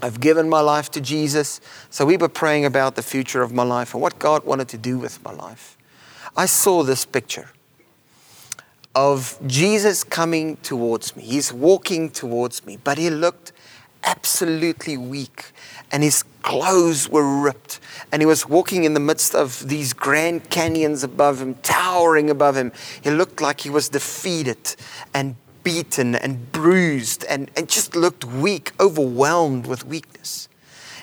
I've 0.01 0.19
given 0.19 0.47
my 0.47 0.61
life 0.61 0.91
to 0.91 1.01
Jesus. 1.01 1.59
So 1.89 2.05
we 2.05 2.17
were 2.17 2.29
praying 2.29 2.65
about 2.65 2.95
the 2.95 3.01
future 3.01 3.41
of 3.41 3.51
my 3.51 3.63
life 3.63 3.93
and 3.93 4.01
what 4.01 4.19
God 4.19 4.45
wanted 4.45 4.67
to 4.69 4.77
do 4.77 4.99
with 4.99 5.23
my 5.23 5.33
life. 5.33 5.77
I 6.35 6.45
saw 6.45 6.83
this 6.83 7.05
picture 7.05 7.49
of 8.93 9.37
Jesus 9.47 10.03
coming 10.03 10.57
towards 10.57 11.15
me. 11.15 11.23
He's 11.23 11.51
walking 11.51 12.09
towards 12.09 12.65
me, 12.65 12.77
but 12.83 12.97
he 12.97 13.09
looked 13.09 13.51
absolutely 14.03 14.97
weak 14.97 15.51
and 15.91 16.03
his 16.03 16.23
clothes 16.41 17.09
were 17.09 17.41
ripped 17.41 17.79
and 18.11 18.21
he 18.21 18.25
was 18.25 18.47
walking 18.47 18.83
in 18.83 18.93
the 18.93 18.99
midst 18.99 19.35
of 19.35 19.67
these 19.67 19.93
grand 19.93 20.49
canyons 20.49 21.03
above 21.03 21.41
him, 21.41 21.55
towering 21.55 22.29
above 22.29 22.55
him. 22.55 22.71
He 23.01 23.09
looked 23.09 23.41
like 23.41 23.61
he 23.61 23.69
was 23.69 23.89
defeated 23.89 24.75
and 25.13 25.35
beaten 25.67 26.15
and 26.15 26.49
bruised 26.53 27.25
and, 27.25 27.51
and 27.57 27.67
just 27.67 27.93
looked 27.93 28.23
weak, 28.23 28.71
overwhelmed 28.79 29.67
with 29.67 29.85
weakness. 29.85 30.47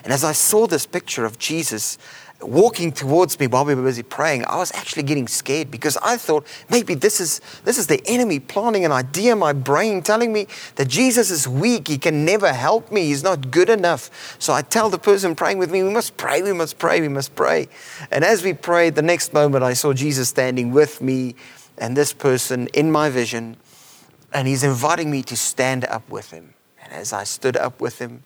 And 0.03 0.11
as 0.11 0.23
I 0.23 0.31
saw 0.31 0.65
this 0.65 0.87
picture 0.87 1.23
of 1.23 1.37
Jesus 1.37 1.99
walking 2.41 2.91
towards 2.91 3.39
me 3.39 3.45
while 3.45 3.63
we 3.63 3.75
were 3.75 3.83
busy 3.83 4.01
praying, 4.01 4.43
I 4.47 4.57
was 4.57 4.71
actually 4.73 5.03
getting 5.03 5.27
scared 5.27 5.69
because 5.69 5.97
I 5.97 6.17
thought 6.17 6.47
maybe 6.67 6.95
this 6.95 7.21
is, 7.21 7.41
this 7.63 7.77
is 7.77 7.85
the 7.85 8.01
enemy 8.07 8.39
planting 8.39 8.85
an 8.85 8.91
idea 8.91 9.33
in 9.33 9.37
my 9.37 9.53
brain 9.53 10.01
telling 10.01 10.33
me 10.33 10.47
that 10.77 10.87
Jesus 10.87 11.29
is 11.29 11.47
weak. 11.47 11.87
He 11.87 11.99
can 11.99 12.25
never 12.25 12.51
help 12.51 12.91
me. 12.91 13.05
He's 13.05 13.23
not 13.23 13.51
good 13.51 13.69
enough. 13.69 14.35
So 14.39 14.51
I 14.51 14.63
tell 14.63 14.89
the 14.89 14.97
person 14.97 15.35
praying 15.35 15.59
with 15.59 15.69
me, 15.69 15.83
we 15.83 15.91
must 15.91 16.17
pray, 16.17 16.41
we 16.41 16.53
must 16.53 16.79
pray, 16.79 17.01
we 17.01 17.07
must 17.07 17.35
pray. 17.35 17.69
And 18.09 18.25
as 18.25 18.43
we 18.43 18.53
prayed, 18.53 18.95
the 18.95 19.03
next 19.03 19.31
moment 19.31 19.63
I 19.63 19.73
saw 19.73 19.93
Jesus 19.93 20.29
standing 20.29 20.71
with 20.71 21.03
me 21.03 21.35
and 21.77 21.95
this 21.95 22.13
person 22.13 22.67
in 22.73 22.91
my 22.91 23.11
vision 23.11 23.57
and 24.33 24.47
he's 24.47 24.63
inviting 24.63 25.09
me 25.09 25.23
to 25.23 25.35
stand 25.35 25.85
up 25.85 26.09
with 26.09 26.31
him. 26.31 26.53
And 26.83 26.93
as 26.93 27.13
I 27.13 27.23
stood 27.23 27.57
up 27.57 27.81
with 27.81 27.99
him, 27.99 28.23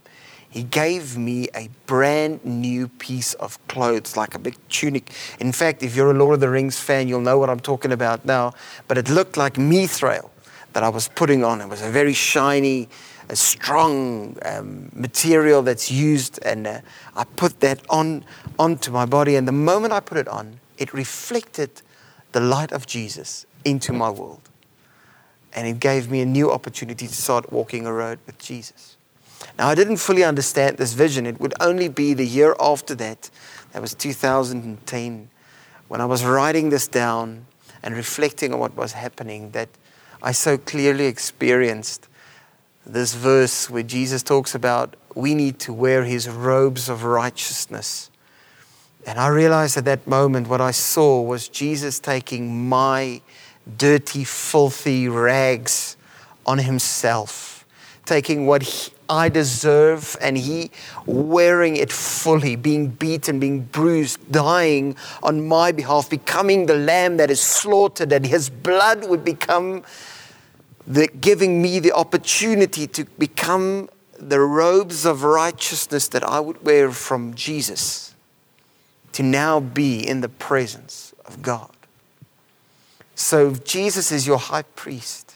he 0.50 0.64
gave 0.64 1.16
me 1.16 1.48
a 1.54 1.70
brand 1.86 2.44
new 2.44 2.88
piece 2.88 3.36
of 3.36 3.66
clothes, 3.68 4.18
like 4.18 4.34
a 4.34 4.40
big 4.40 4.58
tunic. 4.68 5.12
In 5.40 5.52
fact, 5.52 5.84
if 5.84 5.96
you're 5.96 6.10
a 6.10 6.14
Lord 6.14 6.34
of 6.36 6.40
the 6.40 6.50
Rings 6.50 6.80
fan, 6.80 7.08
you'll 7.08 7.22
know 7.22 7.38
what 7.38 7.50
I'm 7.50 7.60
talking 7.60 7.92
about 7.92 8.26
now. 8.26 8.54
But 8.88 8.98
it 8.98 9.10
looked 9.10 9.38
like 9.38 9.54
mithril 9.54 10.30
that 10.74 10.82
I 10.82 10.90
was 10.90 11.08
putting 11.08 11.44
on. 11.44 11.62
It 11.62 11.68
was 11.68 11.84
a 11.84 11.90
very 11.90 12.14
shiny, 12.14 12.90
a 13.30 13.36
strong 13.36 14.38
um, 14.44 14.90
material 14.94 15.62
that's 15.62 15.92
used, 15.92 16.40
and 16.44 16.66
uh, 16.66 16.82
I 17.16 17.26
put 17.26 17.60
that 17.60 17.82
on 17.90 18.26
onto 18.58 18.92
my 18.92 19.06
body. 19.06 19.36
And 19.36 19.48
the 19.48 19.52
moment 19.52 19.94
I 19.94 20.00
put 20.00 20.18
it 20.18 20.28
on, 20.28 20.60
it 20.80 20.94
reflected 20.94 21.84
the 22.32 22.40
light 22.40 22.72
of 22.72 22.88
Jesus 22.88 23.46
into 23.64 23.94
my 23.94 24.10
world 24.10 24.50
and 25.54 25.68
it 25.68 25.80
gave 25.80 26.10
me 26.10 26.22
a 26.22 26.26
new 26.26 26.52
opportunity 26.52 27.08
to 27.08 27.14
start 27.14 27.52
walking 27.52 27.86
a 27.86 27.94
road 27.94 28.20
with 28.26 28.38
Jesus. 28.38 28.98
Now, 29.58 29.70
I 29.70 29.76
didn't 29.76 29.98
fully 29.98 30.24
understand 30.24 30.78
this 30.78 30.94
vision. 30.94 31.26
It 31.26 31.40
would 31.40 31.54
only 31.60 31.88
be 31.88 32.14
the 32.14 32.26
year 32.26 32.56
after 32.60 32.96
that, 32.96 33.30
that 33.72 33.82
was 33.82 33.94
2010, 33.94 35.30
when 35.88 36.02
I 36.02 36.06
was 36.06 36.24
writing 36.24 36.70
this 36.70 36.88
down 36.88 37.46
and 37.82 37.96
reflecting 37.96 38.54
on 38.54 38.60
what 38.60 38.76
was 38.76 38.94
happening, 38.94 39.52
that 39.52 39.70
I 40.22 40.34
so 40.34 40.58
clearly 40.58 41.06
experienced 41.06 42.08
this 42.86 43.14
verse 43.14 43.70
where 43.70 43.84
Jesus 43.84 44.24
talks 44.24 44.54
about 44.54 44.96
we 45.16 45.34
need 45.36 45.60
to 45.60 45.74
wear 45.74 46.04
his 46.04 46.30
robes 46.30 46.90
of 46.90 47.04
righteousness. 47.04 48.10
And 49.06 49.20
I 49.20 49.28
realized 49.28 49.78
at 49.78 49.86
that 49.86 50.06
moment 50.06 50.48
what 50.48 50.62
I 50.62 50.72
saw 50.72 51.22
was 51.22 51.48
Jesus 51.48 52.00
taking 52.00 52.70
my 52.70 53.22
dirty, 53.78 54.24
filthy 54.24 55.08
rags 55.08 55.98
on 56.46 56.60
himself, 56.60 57.66
taking 58.06 58.48
what 58.48 58.64
he, 58.64 58.92
I 59.10 59.30
deserve 59.30 60.16
and 60.22 60.38
he 60.38 60.70
wearing 61.06 61.76
it 61.76 61.92
fully, 61.92 62.56
being 62.56 62.90
beaten, 62.90 63.40
being 63.40 63.62
bruised, 63.62 64.32
dying 64.32 64.96
on 65.24 65.48
my 65.48 65.72
behalf, 65.72 66.10
becoming 66.10 66.68
the 66.68 66.76
lamb 66.76 67.18
that 67.18 67.32
is 67.32 67.42
slaughtered, 67.42 68.10
that 68.12 68.26
his 68.26 68.50
blood 68.50 69.08
would 69.10 69.26
become 69.26 69.84
the, 70.86 71.08
giving 71.08 71.62
me 71.62 71.80
the 71.80 71.92
opportunity 71.92 72.88
to 72.88 73.06
become 73.18 73.90
the 74.18 74.40
robes 74.40 75.06
of 75.06 75.24
righteousness 75.24 76.08
that 76.10 76.24
I 76.24 76.40
would 76.40 76.64
wear 76.64 76.92
from 76.92 77.34
Jesus, 77.34 78.14
to 79.14 79.24
now 79.24 79.60
be 79.60 80.06
in 80.06 80.22
the 80.22 80.30
presence 80.30 81.14
of 81.26 81.42
God. 81.42 81.72
So 83.20 83.54
Jesus 83.54 84.14
is 84.14 84.26
your 84.26 84.38
high 84.38 84.62
priest. 84.62 85.36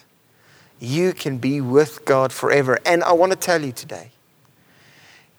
You 0.80 1.12
can 1.12 1.36
be 1.36 1.60
with 1.60 2.06
God 2.06 2.32
forever. 2.32 2.78
And 2.86 3.04
I 3.04 3.12
want 3.12 3.32
to 3.32 3.38
tell 3.38 3.62
you 3.62 3.72
today 3.72 4.12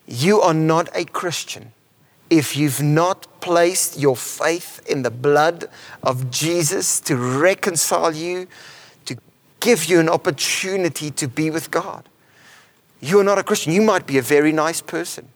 you 0.06 0.40
are 0.40 0.54
not 0.54 0.88
a 0.94 1.04
Christian 1.06 1.72
if 2.30 2.56
you've 2.56 2.80
not 2.80 3.26
placed 3.40 3.98
your 3.98 4.14
faith 4.14 4.80
in 4.88 5.02
the 5.02 5.10
blood 5.10 5.64
of 6.04 6.30
Jesus 6.30 7.00
to 7.00 7.16
reconcile 7.16 8.14
you, 8.14 8.46
to 9.06 9.16
give 9.58 9.86
you 9.86 9.98
an 9.98 10.08
opportunity 10.08 11.10
to 11.10 11.26
be 11.26 11.50
with 11.50 11.72
God. 11.72 12.08
You 13.00 13.18
are 13.18 13.24
not 13.24 13.38
a 13.38 13.42
Christian. 13.42 13.72
You 13.72 13.82
might 13.82 14.06
be 14.06 14.18
a 14.18 14.22
very 14.22 14.52
nice 14.52 14.80
person. 14.80 15.30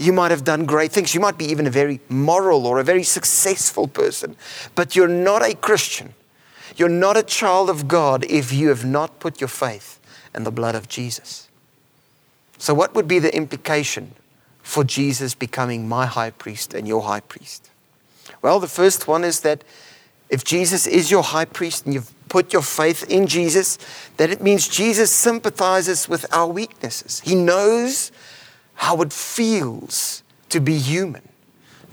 You 0.00 0.12
might 0.12 0.32
have 0.32 0.42
done 0.42 0.64
great 0.64 0.90
things. 0.90 1.14
You 1.14 1.20
might 1.20 1.38
be 1.38 1.44
even 1.44 1.68
a 1.68 1.70
very 1.70 2.00
moral 2.08 2.66
or 2.66 2.80
a 2.80 2.84
very 2.84 3.04
successful 3.04 3.86
person, 3.86 4.34
but 4.74 4.96
you're 4.96 5.06
not 5.06 5.44
a 5.44 5.54
Christian 5.54 6.12
you're 6.76 6.88
not 6.88 7.16
a 7.16 7.22
child 7.22 7.70
of 7.70 7.88
God 7.88 8.24
if 8.24 8.52
you 8.52 8.68
have 8.68 8.84
not 8.84 9.20
put 9.20 9.40
your 9.40 9.48
faith 9.48 10.00
in 10.34 10.44
the 10.44 10.50
blood 10.50 10.74
of 10.74 10.88
Jesus. 10.88 11.48
So, 12.58 12.74
what 12.74 12.94
would 12.94 13.06
be 13.06 13.18
the 13.18 13.34
implication 13.34 14.12
for 14.62 14.82
Jesus 14.82 15.34
becoming 15.34 15.88
my 15.88 16.06
high 16.06 16.30
priest 16.30 16.74
and 16.74 16.88
your 16.88 17.02
high 17.02 17.20
priest? 17.20 17.70
Well, 18.42 18.60
the 18.60 18.68
first 18.68 19.06
one 19.06 19.24
is 19.24 19.40
that 19.40 19.62
if 20.28 20.44
Jesus 20.44 20.86
is 20.86 21.10
your 21.10 21.22
high 21.22 21.44
priest 21.44 21.84
and 21.84 21.94
you've 21.94 22.12
put 22.28 22.52
your 22.52 22.62
faith 22.62 23.08
in 23.08 23.26
Jesus, 23.26 23.78
that 24.16 24.30
it 24.30 24.42
means 24.42 24.66
Jesus 24.66 25.12
sympathizes 25.12 26.08
with 26.08 26.26
our 26.32 26.48
weaknesses. 26.48 27.20
He 27.20 27.34
knows 27.34 28.10
how 28.74 29.00
it 29.02 29.12
feels 29.12 30.22
to 30.48 30.60
be 30.60 30.78
human. 30.78 31.22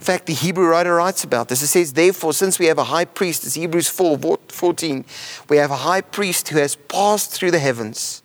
In 0.04 0.06
fact, 0.06 0.26
the 0.26 0.34
Hebrew 0.34 0.66
writer 0.66 0.96
writes 0.96 1.24
about 1.24 1.48
this. 1.48 1.62
It 1.62 1.68
says, 1.68 1.94
Therefore, 1.94 2.34
since 2.34 2.58
we 2.58 2.66
have 2.66 2.76
a 2.76 2.84
high 2.84 3.06
priest, 3.06 3.46
it's 3.46 3.54
Hebrews 3.54 3.88
4 3.88 4.18
14, 4.48 5.02
we 5.48 5.56
have 5.56 5.70
a 5.70 5.76
high 5.76 6.02
priest 6.02 6.50
who 6.50 6.58
has 6.58 6.76
passed 6.76 7.30
through 7.30 7.52
the 7.52 7.58
heavens, 7.58 8.22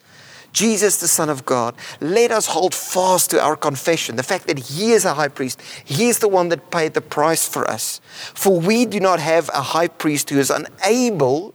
Jesus, 0.52 0.98
the 1.00 1.08
Son 1.08 1.30
of 1.30 1.46
God. 1.46 1.76
Let 2.02 2.32
us 2.32 2.48
hold 2.48 2.76
fast 2.76 3.30
to 3.32 3.42
our 3.42 3.56
confession, 3.56 4.18
the 4.18 4.24
fact 4.24 4.48
that 4.48 4.60
He 4.60 4.92
is 4.92 5.06
a 5.06 5.14
high 5.14 5.30
priest. 5.30 5.62
He 5.86 6.10
is 6.10 6.20
the 6.20 6.28
one 6.28 6.50
that 6.50 6.70
paid 6.70 6.96
the 6.96 7.02
price 7.02 7.48
for 7.48 7.66
us. 7.72 8.02
For 8.12 8.60
we 8.60 8.84
do 8.84 9.00
not 9.00 9.22
have 9.22 9.50
a 9.54 9.62
high 9.62 9.88
priest 9.88 10.32
who 10.32 10.38
is 10.38 10.50
unable 10.50 11.54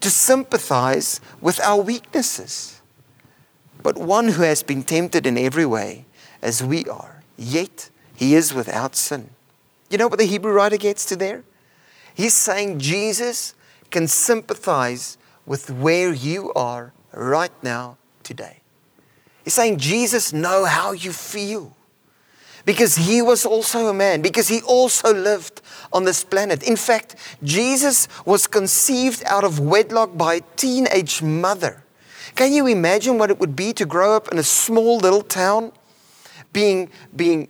to 0.00 0.08
sympathize 0.08 1.20
with 1.42 1.60
our 1.60 1.82
weaknesses, 1.82 2.80
but 3.82 3.98
one 3.98 4.28
who 4.28 4.44
has 4.44 4.62
been 4.62 4.82
tempted 4.82 5.26
in 5.26 5.36
every 5.36 5.66
way 5.66 6.06
as 6.40 6.64
we 6.64 6.86
are, 6.86 7.22
yet 7.36 7.90
He 8.16 8.34
is 8.34 8.54
without 8.54 8.96
sin. 8.96 9.28
You 9.92 9.98
know 9.98 10.08
what 10.08 10.18
the 10.18 10.24
Hebrew 10.24 10.52
writer 10.52 10.78
gets 10.78 11.04
to 11.06 11.16
there? 11.16 11.44
He's 12.14 12.32
saying 12.32 12.78
Jesus 12.78 13.54
can 13.90 14.08
sympathize 14.08 15.18
with 15.44 15.68
where 15.70 16.14
you 16.14 16.50
are 16.54 16.94
right 17.12 17.52
now 17.62 17.98
today. 18.22 18.60
He's 19.44 19.52
saying, 19.52 19.76
Jesus, 19.78 20.32
know 20.32 20.64
how 20.64 20.92
you 20.92 21.12
feel. 21.12 21.76
because 22.64 22.96
he 22.96 23.22
was 23.22 23.44
also 23.44 23.88
a 23.88 23.94
man, 23.94 24.22
because 24.22 24.48
he 24.48 24.60
also 24.62 25.12
lived 25.12 25.60
on 25.92 26.04
this 26.04 26.24
planet. 26.24 26.62
In 26.62 26.76
fact, 26.76 27.16
Jesus 27.42 28.08
was 28.24 28.46
conceived 28.46 29.22
out 29.26 29.44
of 29.44 29.58
wedlock 29.58 30.16
by 30.16 30.34
a 30.34 30.40
teenage 30.56 31.22
mother. 31.22 31.82
Can 32.34 32.52
you 32.52 32.66
imagine 32.66 33.18
what 33.18 33.30
it 33.30 33.38
would 33.38 33.56
be 33.56 33.72
to 33.74 33.84
grow 33.84 34.16
up 34.16 34.28
in 34.30 34.38
a 34.38 34.42
small 34.42 34.98
little 34.98 35.22
town, 35.22 35.72
being, 36.52 36.88
being, 37.14 37.48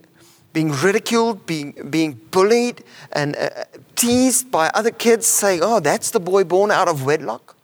being 0.53 0.71
ridiculed, 0.71 1.47
being, 1.47 1.73
being 1.91 2.21
bullied, 2.31 2.85
and 3.13 3.37
uh, 3.37 3.49
teased 3.97 4.51
by 4.51 4.71
other 4.75 4.91
kids 4.91 5.27
saying, 5.27 5.61
Oh, 5.63 5.81
that's 5.81 6.11
the 6.11 6.21
boy 6.21 6.45
born 6.45 6.71
out 6.71 6.89
of 6.89 7.05
wedlock? 7.05 7.57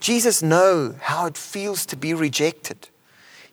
Jesus 0.00 0.42
knows 0.42 0.94
how 1.00 1.26
it 1.26 1.36
feels 1.36 1.86
to 1.86 1.96
be 1.96 2.14
rejected. 2.14 2.88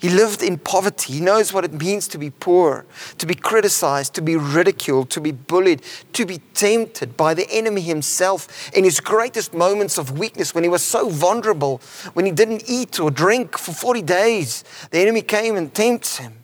He 0.03 0.09
lived 0.09 0.43
in 0.43 0.57
poverty. 0.57 1.13
He 1.13 1.21
knows 1.21 1.53
what 1.53 1.63
it 1.63 1.71
means 1.71 2.09
to 2.09 2.17
be 2.17 2.29
poor, 2.29 2.85
to 3.19 3.25
be 3.25 3.35
criticized, 3.35 4.13
to 4.15 4.21
be 4.21 4.35
ridiculed, 4.35 5.09
to 5.11 5.21
be 5.21 5.31
bullied, 5.31 5.81
to 6.11 6.25
be 6.25 6.39
tempted 6.53 7.15
by 7.15 7.33
the 7.33 7.49
enemy 7.49 7.79
himself 7.79 8.69
in 8.73 8.83
his 8.83 8.99
greatest 8.99 9.53
moments 9.53 9.97
of 9.97 10.19
weakness 10.19 10.53
when 10.53 10.65
he 10.65 10.69
was 10.69 10.83
so 10.83 11.07
vulnerable, 11.07 11.79
when 12.15 12.25
he 12.25 12.33
didn't 12.33 12.63
eat 12.67 12.99
or 12.99 13.11
drink 13.11 13.57
for 13.57 13.71
40 13.71 14.01
days. 14.01 14.65
The 14.91 14.99
enemy 14.99 15.21
came 15.21 15.55
and 15.55 15.73
tempts 15.73 16.17
him. 16.17 16.42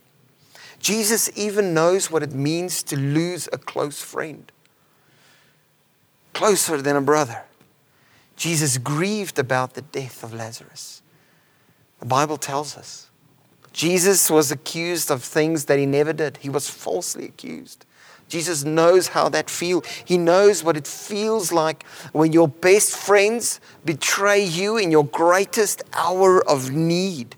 Jesus 0.79 1.29
even 1.35 1.73
knows 1.73 2.09
what 2.09 2.23
it 2.23 2.33
means 2.33 2.81
to 2.83 2.97
lose 2.97 3.47
a 3.51 3.57
close 3.57 4.01
friend, 4.01 4.51
closer 6.33 6.81
than 6.81 6.95
a 6.95 7.01
brother. 7.01 7.43
Jesus 8.35 8.77
grieved 8.77 9.37
about 9.37 9.73
the 9.73 9.81
death 9.81 10.23
of 10.23 10.33
Lazarus. 10.33 11.01
The 11.99 12.05
Bible 12.05 12.37
tells 12.37 12.77
us. 12.77 13.09
Jesus 13.73 14.31
was 14.31 14.51
accused 14.51 15.11
of 15.11 15.23
things 15.23 15.65
that 15.65 15.77
he 15.77 15.85
never 15.85 16.13
did. 16.13 16.37
He 16.37 16.49
was 16.49 16.69
falsely 16.69 17.25
accused. 17.25 17.85
Jesus 18.29 18.63
knows 18.63 19.09
how 19.09 19.27
that 19.29 19.49
feels. 19.49 19.85
He 20.05 20.17
knows 20.17 20.63
what 20.63 20.77
it 20.77 20.87
feels 20.87 21.51
like 21.51 21.85
when 22.13 22.31
your 22.31 22.47
best 22.47 22.95
friends 22.95 23.59
betray 23.83 24.43
you 24.43 24.77
in 24.77 24.91
your 24.91 25.05
greatest 25.05 25.83
hour 25.93 26.47
of 26.47 26.71
need. 26.71 27.35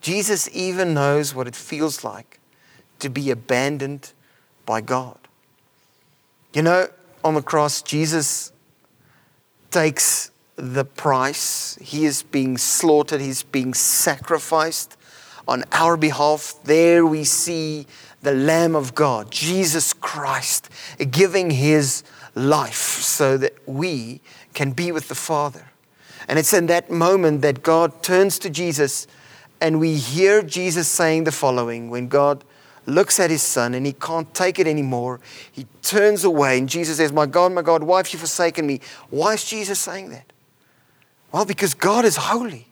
Jesus 0.00 0.48
even 0.52 0.94
knows 0.94 1.34
what 1.34 1.48
it 1.48 1.56
feels 1.56 2.04
like 2.04 2.38
to 2.98 3.08
be 3.08 3.30
abandoned 3.30 4.12
by 4.66 4.80
God. 4.80 5.18
You 6.52 6.62
know, 6.62 6.88
on 7.24 7.34
the 7.34 7.42
cross, 7.42 7.82
Jesus 7.82 8.52
takes 9.70 10.30
the 10.56 10.84
price. 10.84 11.78
He 11.80 12.04
is 12.04 12.22
being 12.22 12.58
slaughtered, 12.58 13.20
he's 13.20 13.42
being 13.42 13.74
sacrificed 13.74 14.96
on 15.46 15.64
our 15.72 15.96
behalf. 15.96 16.54
There 16.64 17.06
we 17.06 17.24
see 17.24 17.86
the 18.22 18.34
Lamb 18.34 18.74
of 18.74 18.94
God, 18.94 19.30
Jesus 19.30 19.92
Christ, 19.92 20.68
giving 21.10 21.50
his 21.50 22.02
life 22.34 22.74
so 22.74 23.36
that 23.38 23.54
we 23.66 24.20
can 24.54 24.72
be 24.72 24.92
with 24.92 25.08
the 25.08 25.14
Father. 25.14 25.66
And 26.28 26.38
it's 26.38 26.52
in 26.52 26.66
that 26.66 26.90
moment 26.90 27.42
that 27.42 27.62
God 27.62 28.02
turns 28.02 28.38
to 28.40 28.50
Jesus 28.50 29.06
and 29.60 29.80
we 29.80 29.96
hear 29.96 30.42
Jesus 30.42 30.88
saying 30.88 31.24
the 31.24 31.32
following 31.32 31.90
when 31.90 32.08
God 32.08 32.44
looks 32.86 33.20
at 33.20 33.30
his 33.30 33.42
son 33.42 33.74
and 33.74 33.84
he 33.84 33.92
can't 33.92 34.32
take 34.34 34.58
it 34.58 34.66
anymore. 34.66 35.20
He 35.52 35.66
turns 35.82 36.24
away 36.24 36.58
and 36.58 36.68
Jesus 36.68 36.96
says, 36.96 37.12
My 37.12 37.26
God, 37.26 37.52
my 37.52 37.62
God, 37.62 37.82
why 37.82 37.98
have 37.98 38.12
you 38.12 38.18
forsaken 38.18 38.66
me? 38.66 38.80
Why 39.10 39.34
is 39.34 39.44
Jesus 39.44 39.78
saying 39.78 40.10
that? 40.10 40.32
Well, 41.32 41.44
because 41.44 41.74
God 41.74 42.04
is 42.04 42.16
holy. 42.16 42.68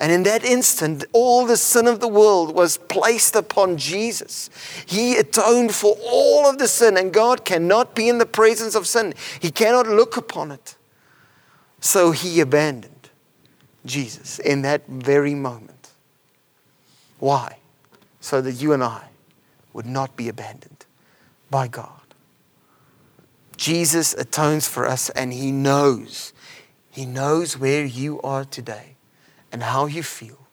And 0.00 0.10
in 0.10 0.24
that 0.24 0.44
instant, 0.44 1.04
all 1.12 1.46
the 1.46 1.56
sin 1.56 1.86
of 1.86 2.00
the 2.00 2.08
world 2.08 2.54
was 2.54 2.76
placed 2.76 3.36
upon 3.36 3.76
Jesus. 3.76 4.50
He 4.84 5.16
atoned 5.16 5.74
for 5.74 5.96
all 6.04 6.48
of 6.48 6.58
the 6.58 6.66
sin, 6.66 6.96
and 6.96 7.12
God 7.12 7.44
cannot 7.44 7.94
be 7.94 8.08
in 8.08 8.18
the 8.18 8.26
presence 8.26 8.74
of 8.74 8.88
sin. 8.88 9.14
He 9.38 9.52
cannot 9.52 9.86
look 9.86 10.16
upon 10.16 10.50
it. 10.50 10.74
So 11.80 12.10
he 12.10 12.40
abandoned 12.40 13.10
Jesus 13.86 14.40
in 14.40 14.62
that 14.62 14.86
very 14.88 15.34
moment. 15.34 15.71
Why? 17.22 17.58
So 18.18 18.40
that 18.40 18.54
you 18.60 18.72
and 18.72 18.82
I 18.82 19.10
would 19.72 19.86
not 19.86 20.16
be 20.16 20.28
abandoned 20.28 20.86
by 21.52 21.68
God. 21.68 22.00
Jesus 23.56 24.12
atones 24.12 24.66
for 24.66 24.88
us, 24.88 25.08
and 25.10 25.32
he 25.32 25.52
knows 25.52 26.32
he 26.90 27.06
knows 27.06 27.56
where 27.56 27.84
you 27.84 28.20
are 28.22 28.44
today 28.44 28.96
and 29.52 29.62
how 29.62 29.86
you 29.86 30.02
feel. 30.02 30.48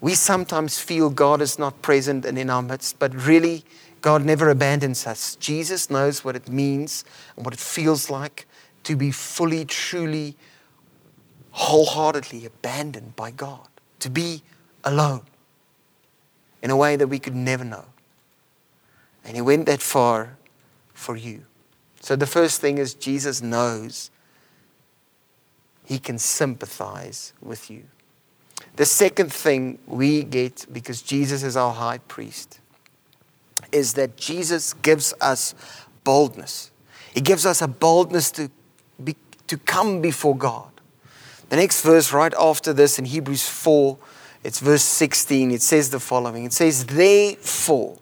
We 0.00 0.14
sometimes 0.14 0.80
feel 0.80 1.08
God 1.08 1.40
is 1.40 1.56
not 1.56 1.82
present 1.82 2.24
and 2.24 2.36
in 2.36 2.50
our 2.50 2.60
midst, 2.60 2.98
but 2.98 3.14
really, 3.14 3.64
God 4.00 4.24
never 4.24 4.50
abandons 4.50 5.06
us. 5.06 5.36
Jesus 5.36 5.88
knows 5.88 6.24
what 6.24 6.34
it 6.34 6.48
means 6.48 7.04
and 7.36 7.44
what 7.44 7.54
it 7.54 7.60
feels 7.60 8.10
like 8.10 8.46
to 8.82 8.96
be 8.96 9.12
fully, 9.12 9.64
truly, 9.64 10.36
wholeheartedly 11.52 12.44
abandoned 12.44 13.14
by 13.14 13.30
God, 13.30 13.68
to 14.00 14.10
be 14.10 14.42
alone 14.82 15.22
in 16.64 16.70
a 16.70 16.76
way 16.76 16.96
that 16.96 17.06
we 17.06 17.20
could 17.20 17.36
never 17.36 17.64
know. 17.64 17.84
And 19.24 19.36
He 19.36 19.42
went 19.42 19.66
that 19.66 19.80
far 19.80 20.36
for 20.92 21.16
you. 21.16 21.44
So 22.00 22.16
the 22.16 22.26
first 22.26 22.60
thing 22.60 22.78
is 22.78 22.94
Jesus 22.94 23.40
knows 23.40 24.10
he 25.84 25.98
can 25.98 26.18
sympathize 26.18 27.32
with 27.42 27.70
you. 27.70 27.84
The 28.76 28.86
second 28.86 29.32
thing 29.32 29.78
we 29.86 30.22
get, 30.22 30.66
because 30.72 31.02
Jesus 31.02 31.42
is 31.42 31.56
our 31.56 31.72
high 31.72 31.98
priest, 31.98 32.60
is 33.70 33.94
that 33.94 34.16
Jesus 34.16 34.72
gives 34.74 35.14
us 35.20 35.54
boldness. 36.02 36.70
He 37.12 37.20
gives 37.20 37.46
us 37.46 37.62
a 37.62 37.68
boldness 37.68 38.30
to, 38.32 38.50
be, 39.02 39.16
to 39.46 39.58
come 39.58 40.00
before 40.00 40.36
God. 40.36 40.70
The 41.50 41.56
next 41.56 41.82
verse, 41.82 42.12
right 42.12 42.34
after 42.38 42.72
this 42.72 42.98
in 42.98 43.04
Hebrews 43.04 43.46
4, 43.46 43.96
it's 44.44 44.60
verse 44.60 44.82
16, 44.82 45.50
it 45.50 45.62
says 45.62 45.90
the 45.90 45.98
following 45.98 46.44
It 46.44 46.52
says, 46.52 46.84
Therefore, 46.84 47.98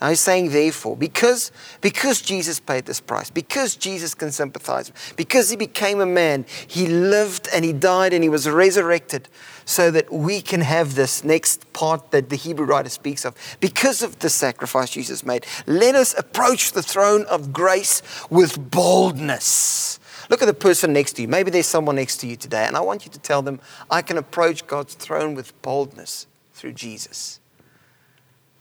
now 0.00 0.10
he's 0.10 0.20
saying 0.20 0.50
therefore, 0.50 0.94
because, 0.94 1.50
because 1.80 2.20
Jesus 2.20 2.60
paid 2.60 2.84
this 2.84 3.00
price, 3.00 3.30
because 3.30 3.76
Jesus 3.76 4.14
can 4.14 4.30
sympathize, 4.30 4.92
because 5.16 5.48
he 5.48 5.56
became 5.56 6.00
a 6.00 6.06
man, 6.06 6.44
he 6.66 6.86
lived 6.86 7.48
and 7.52 7.64
he 7.64 7.72
died 7.72 8.12
and 8.12 8.22
he 8.22 8.28
was 8.28 8.48
resurrected 8.48 9.28
so 9.64 9.90
that 9.90 10.12
we 10.12 10.42
can 10.42 10.60
have 10.60 10.96
this 10.96 11.24
next 11.24 11.72
part 11.72 12.10
that 12.10 12.28
the 12.28 12.36
Hebrew 12.36 12.66
writer 12.66 12.90
speaks 12.90 13.24
of. 13.24 13.34
Because 13.58 14.02
of 14.02 14.18
the 14.18 14.28
sacrifice 14.28 14.90
Jesus 14.90 15.24
made, 15.24 15.46
let 15.66 15.94
us 15.94 16.16
approach 16.18 16.72
the 16.72 16.82
throne 16.82 17.24
of 17.26 17.54
grace 17.54 18.02
with 18.28 18.70
boldness. 18.70 19.98
Look 20.28 20.42
at 20.42 20.46
the 20.46 20.54
person 20.54 20.92
next 20.92 21.14
to 21.14 21.22
you. 21.22 21.28
Maybe 21.28 21.50
there's 21.50 21.66
someone 21.66 21.96
next 21.96 22.18
to 22.18 22.26
you 22.26 22.36
today, 22.36 22.66
and 22.66 22.76
I 22.76 22.80
want 22.80 23.04
you 23.04 23.12
to 23.12 23.18
tell 23.18 23.42
them, 23.42 23.60
I 23.90 24.02
can 24.02 24.18
approach 24.18 24.66
God's 24.66 24.94
throne 24.94 25.34
with 25.34 25.60
boldness 25.62 26.26
through 26.52 26.72
Jesus. 26.72 27.40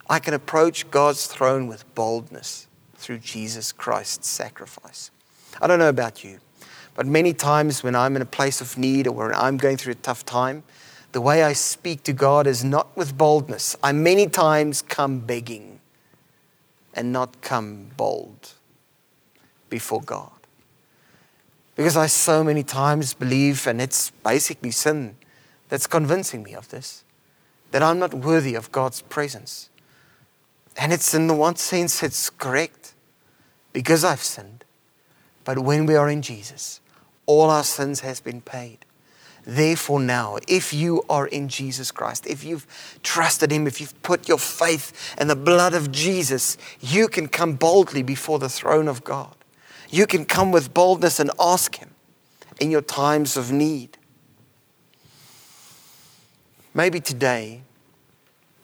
I 0.08 0.19
can 0.19 0.34
approach 0.34 0.89
God's 0.91 1.25
throne 1.25 1.67
with 1.67 1.84
boldness 1.95 2.67
through 2.95 3.19
Jesus 3.19 3.71
Christ's 3.71 4.28
sacrifice. 4.28 5.10
I 5.62 5.67
don't 5.67 5.80
know 5.80 5.89
about 5.89 6.23
you, 6.23 6.39
but 6.93 7.08
many 7.08 7.34
times 7.34 7.84
when 7.84 7.95
I'm 7.95 8.15
in 8.15 8.21
a 8.21 8.25
place 8.25 8.62
of 8.62 8.78
need 8.78 9.08
or 9.08 9.13
when 9.13 9.34
I'm 9.34 9.58
going 9.58 9.78
through 9.78 9.93
a 9.93 9.95
tough 9.95 10.25
time, 10.25 10.63
the 11.12 11.21
way 11.21 11.43
I 11.43 11.54
speak 11.54 12.04
to 12.04 12.13
God 12.13 12.45
is 12.45 12.63
not 12.63 12.95
with 12.95 13.17
boldness. 13.17 13.75
I 13.82 13.93
many 13.93 14.28
times 14.28 14.82
come 14.82 15.19
begging 15.19 15.80
and 16.93 17.12
not 17.12 17.41
come 17.41 17.91
bold 17.95 18.54
before 19.69 20.01
God. 20.01 20.35
Because 21.75 21.97
I 21.97 22.07
so 22.07 22.43
many 22.43 22.63
times 22.63 23.13
believe, 23.13 23.67
and 23.67 23.81
it's 23.81 24.11
basically 24.23 24.71
sin 24.71 25.17
that's 25.69 25.88
convincing 25.88 26.43
me 26.43 26.53
of 26.53 26.69
this, 26.69 27.03
that 27.71 27.83
I'm 27.83 27.99
not 27.99 28.13
worthy 28.13 28.55
of 28.55 28.71
God's 28.71 29.01
presence. 29.01 29.69
And 30.77 30.93
it's 30.93 31.13
in 31.13 31.27
the 31.27 31.33
one 31.33 31.55
sense, 31.55 32.01
it's 32.03 32.29
correct 32.29 32.93
because 33.73 34.03
I've 34.03 34.23
sinned. 34.23 34.63
But 35.43 35.59
when 35.59 35.85
we 35.85 35.95
are 35.95 36.09
in 36.09 36.21
Jesus, 36.21 36.79
all 37.25 37.49
our 37.49 37.63
sins 37.63 37.99
has 38.01 38.19
been 38.19 38.41
paid. 38.41 38.79
Therefore, 39.45 39.99
now, 39.99 40.38
if 40.47 40.73
you 40.73 41.03
are 41.07 41.27
in 41.27 41.49
Jesus 41.49 41.91
Christ, 41.91 42.25
if 42.25 42.43
you've 42.43 42.65
trusted 43.03 43.51
Him, 43.51 43.67
if 43.67 43.79
you've 43.79 44.01
put 44.01 44.27
your 44.27 44.39
faith 44.39 45.15
in 45.19 45.27
the 45.27 45.35
blood 45.35 45.75
of 45.75 45.91
Jesus, 45.91 46.57
you 46.81 47.07
can 47.07 47.27
come 47.27 47.53
boldly 47.53 48.01
before 48.01 48.39
the 48.39 48.49
throne 48.49 48.88
of 48.88 49.03
God. 49.03 49.35
You 49.89 50.08
can 50.08 50.26
come 50.26 50.52
with 50.52 50.74
boldness 50.74 51.19
and 51.19 51.32
ask 51.39 51.76
Him 51.76 51.91
in 52.60 52.71
your 52.71 52.82
times 52.82 53.38
of 53.38 53.52
need. 53.52 53.98
Maybe 56.74 57.00
today 57.00 57.62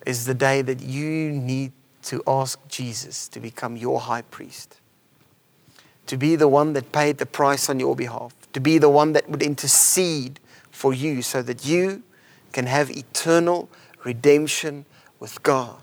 is 0.06 0.26
the 0.26 0.34
day 0.34 0.62
that 0.62 0.82
you 0.82 1.32
need 1.32 1.72
to 2.04 2.22
ask 2.28 2.60
Jesus 2.68 3.28
to 3.30 3.40
become 3.40 3.78
your 3.78 4.02
high 4.02 4.24
priest, 4.24 4.80
to 6.08 6.18
be 6.18 6.36
the 6.36 6.48
one 6.48 6.74
that 6.74 6.92
paid 6.92 7.20
the 7.20 7.26
price 7.26 7.70
on 7.70 7.80
your 7.80 7.96
behalf, 7.96 8.34
to 8.54 8.60
be 8.60 8.78
the 8.78 8.90
one 8.90 9.14
that 9.14 9.30
would 9.30 9.44
intercede 9.44 10.40
for 10.72 10.94
you 10.94 11.22
so 11.22 11.42
that 11.42 11.66
you 11.66 12.04
can 12.52 12.66
have 12.66 12.90
eternal 12.90 13.70
redemption 14.04 14.86
with 15.20 15.42
God. 15.44 15.80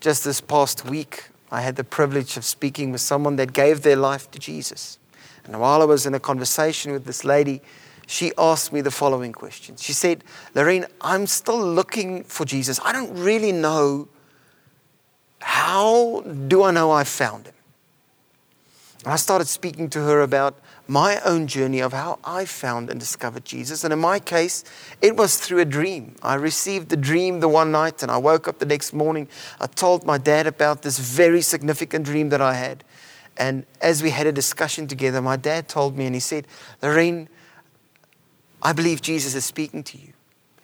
Just 0.00 0.24
this 0.24 0.40
past 0.40 0.84
week, 0.84 1.29
I 1.50 1.62
had 1.62 1.76
the 1.76 1.84
privilege 1.84 2.36
of 2.36 2.44
speaking 2.44 2.92
with 2.92 3.00
someone 3.00 3.36
that 3.36 3.52
gave 3.52 3.82
their 3.82 3.96
life 3.96 4.30
to 4.30 4.38
Jesus. 4.38 4.98
And 5.44 5.58
while 5.60 5.82
I 5.82 5.84
was 5.84 6.06
in 6.06 6.14
a 6.14 6.20
conversation 6.20 6.92
with 6.92 7.04
this 7.04 7.24
lady, 7.24 7.60
she 8.06 8.32
asked 8.38 8.72
me 8.72 8.80
the 8.80 8.90
following 8.90 9.32
question. 9.32 9.76
She 9.76 9.92
said, 9.92 10.24
Lourén, 10.54 10.86
I'm 11.00 11.26
still 11.26 11.60
looking 11.60 12.24
for 12.24 12.44
Jesus. 12.44 12.80
I 12.84 12.92
don't 12.92 13.14
really 13.14 13.52
know 13.52 14.08
how 15.40 16.20
do 16.20 16.62
I 16.62 16.70
know 16.70 16.90
I 16.90 17.04
found 17.04 17.46
him? 17.46 17.54
And 19.04 19.12
I 19.12 19.16
started 19.16 19.48
speaking 19.48 19.88
to 19.90 20.00
her 20.00 20.20
about 20.20 20.58
my 20.90 21.20
own 21.20 21.46
journey 21.46 21.78
of 21.78 21.92
how 21.92 22.18
I 22.24 22.44
found 22.44 22.90
and 22.90 22.98
discovered 22.98 23.44
Jesus. 23.44 23.84
And 23.84 23.92
in 23.92 24.00
my 24.00 24.18
case, 24.18 24.64
it 25.00 25.16
was 25.16 25.38
through 25.38 25.60
a 25.60 25.64
dream. 25.64 26.16
I 26.20 26.34
received 26.34 26.88
the 26.88 26.96
dream 26.96 27.38
the 27.38 27.46
one 27.46 27.70
night 27.70 28.02
and 28.02 28.10
I 28.10 28.16
woke 28.16 28.48
up 28.48 28.58
the 28.58 28.66
next 28.66 28.92
morning. 28.92 29.28
I 29.60 29.68
told 29.68 30.04
my 30.04 30.18
dad 30.18 30.48
about 30.48 30.82
this 30.82 30.98
very 30.98 31.42
significant 31.42 32.06
dream 32.06 32.30
that 32.30 32.40
I 32.40 32.54
had. 32.54 32.82
And 33.36 33.66
as 33.80 34.02
we 34.02 34.10
had 34.10 34.26
a 34.26 34.32
discussion 34.32 34.88
together, 34.88 35.22
my 35.22 35.36
dad 35.36 35.68
told 35.68 35.96
me 35.96 36.06
and 36.06 36.14
he 36.16 36.20
said, 36.20 36.48
Lourén, 36.82 37.28
I 38.60 38.72
believe 38.72 39.00
Jesus 39.00 39.36
is 39.36 39.44
speaking 39.44 39.84
to 39.84 39.96
you 39.96 40.12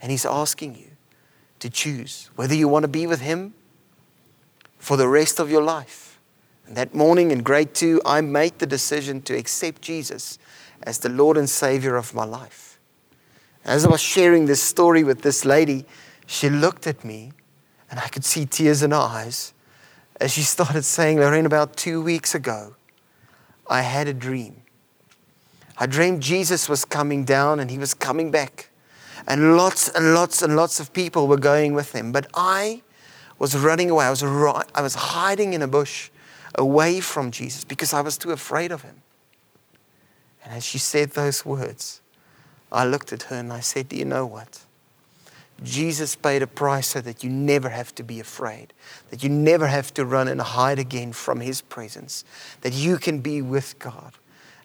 and 0.02 0.10
he's 0.10 0.26
asking 0.26 0.74
you 0.74 0.90
to 1.60 1.70
choose 1.70 2.30
whether 2.34 2.52
you 2.52 2.66
want 2.66 2.82
to 2.82 2.88
be 2.88 3.06
with 3.06 3.20
him 3.20 3.54
for 4.76 4.96
the 4.96 5.06
rest 5.06 5.38
of 5.38 5.52
your 5.52 5.62
life. 5.62 6.05
That 6.68 6.94
morning 6.94 7.30
in 7.30 7.42
grade 7.42 7.74
two, 7.74 8.00
I 8.04 8.20
made 8.20 8.58
the 8.58 8.66
decision 8.66 9.22
to 9.22 9.36
accept 9.36 9.82
Jesus 9.82 10.38
as 10.82 10.98
the 10.98 11.08
Lord 11.08 11.36
and 11.36 11.48
Savior 11.48 11.96
of 11.96 12.14
my 12.14 12.24
life. 12.24 12.78
As 13.64 13.84
I 13.84 13.88
was 13.88 14.00
sharing 14.00 14.46
this 14.46 14.62
story 14.62 15.04
with 15.04 15.22
this 15.22 15.44
lady, 15.44 15.84
she 16.26 16.48
looked 16.48 16.86
at 16.86 17.04
me 17.04 17.32
and 17.90 18.00
I 18.00 18.08
could 18.08 18.24
see 18.24 18.46
tears 18.46 18.82
in 18.82 18.90
her 18.90 18.96
eyes 18.96 19.52
as 20.20 20.32
she 20.32 20.42
started 20.42 20.82
saying, 20.82 21.18
Lourén, 21.18 21.44
about 21.44 21.76
two 21.76 22.02
weeks 22.02 22.34
ago, 22.34 22.74
I 23.68 23.82
had 23.82 24.08
a 24.08 24.14
dream 24.14 24.62
I 25.78 25.86
dreamed 25.86 26.22
Jesus 26.22 26.68
was 26.68 26.84
coming 26.84 27.24
down 27.24 27.60
and 27.60 27.70
he 27.70 27.78
was 27.78 27.92
coming 27.92 28.30
back. 28.30 28.70
And 29.26 29.56
lots 29.56 29.88
and 29.88 30.14
lots 30.14 30.42
and 30.42 30.56
lots 30.56 30.80
of 30.80 30.92
people 30.92 31.26
were 31.26 31.36
going 31.36 31.74
with 31.74 31.92
him. 31.92 32.12
But 32.12 32.28
I 32.34 32.82
was 33.38 33.56
running 33.56 33.90
away. 33.90 34.06
I 34.06 34.10
was, 34.10 34.22
I 34.22 34.82
was 34.82 34.94
hiding 34.94 35.52
in 35.52 35.62
a 35.62 35.68
bush 35.68 36.10
away 36.56 37.00
from 37.00 37.30
Jesus 37.30 37.64
because 37.64 37.92
I 37.92 38.00
was 38.00 38.18
too 38.18 38.32
afraid 38.32 38.72
of 38.72 38.82
him. 38.82 39.02
And 40.44 40.54
as 40.54 40.64
she 40.64 40.78
said 40.78 41.10
those 41.10 41.44
words, 41.44 42.00
I 42.72 42.84
looked 42.84 43.12
at 43.12 43.24
her 43.24 43.36
and 43.36 43.52
I 43.52 43.60
said, 43.60 43.88
Do 43.88 43.96
you 43.96 44.04
know 44.04 44.26
what? 44.26 44.60
Jesus 45.62 46.16
paid 46.16 46.42
a 46.42 46.46
price 46.46 46.88
so 46.88 47.00
that 47.00 47.24
you 47.24 47.30
never 47.30 47.70
have 47.70 47.94
to 47.94 48.02
be 48.02 48.20
afraid, 48.20 48.74
that 49.10 49.22
you 49.22 49.30
never 49.30 49.66
have 49.66 49.92
to 49.94 50.04
run 50.04 50.28
and 50.28 50.40
hide 50.40 50.78
again 50.78 51.12
from 51.12 51.40
his 51.40 51.62
presence, 51.62 52.24
that 52.60 52.74
you 52.74 52.98
can 52.98 53.20
be 53.20 53.40
with 53.40 53.78
God. 53.78 54.12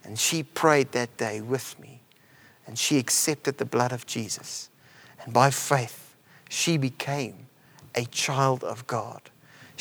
And 0.03 0.19
she 0.19 0.43
prayed 0.43 0.91
that 0.91 1.15
day 1.17 1.41
with 1.41 1.79
me. 1.79 2.01
And 2.67 2.77
she 2.77 2.97
accepted 2.97 3.57
the 3.57 3.65
blood 3.65 3.91
of 3.91 4.05
Jesus. 4.05 4.69
And 5.23 5.33
by 5.33 5.49
faith, 5.49 6.15
she 6.49 6.77
became 6.77 7.47
a 7.95 8.05
child 8.05 8.63
of 8.63 8.85
God. 8.87 9.30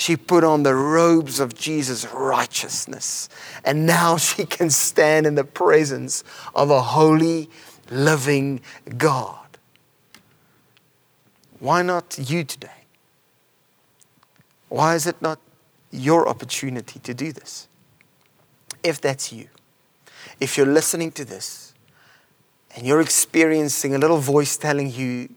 She 0.01 0.17
put 0.17 0.45
on 0.45 0.63
the 0.63 0.75
robes 0.75 1.41
of 1.41 1.55
Jesus' 1.55 2.07
righteousness. 2.13 3.29
And 3.65 3.87
now 3.87 4.17
she 4.29 4.47
can 4.47 4.71
stand 4.71 5.27
in 5.27 5.35
the 5.35 5.45
presence 5.45 6.25
of 6.55 6.71
a 6.71 6.81
holy, 6.81 7.51
living 7.91 8.61
God. 8.97 9.37
Why 11.59 11.83
not 11.83 12.19
you 12.19 12.45
today? 12.45 12.69
Why 14.69 14.95
is 14.95 15.07
it 15.07 15.21
not 15.21 15.39
your 15.91 16.29
opportunity 16.29 17.01
to 17.01 17.13
do 17.13 17.33
this? 17.33 17.69
If 18.83 19.01
that's 19.01 19.33
you 19.33 19.49
if 20.41 20.57
you're 20.57 20.67
listening 20.67 21.13
to 21.13 21.25
this 21.25 21.75
and 22.75 22.87
you're 22.87 23.01
experiencing 23.01 23.95
a 23.95 23.99
little 23.99 24.19
voice 24.19 24.57
telling 24.57 24.91
you, 24.91 25.29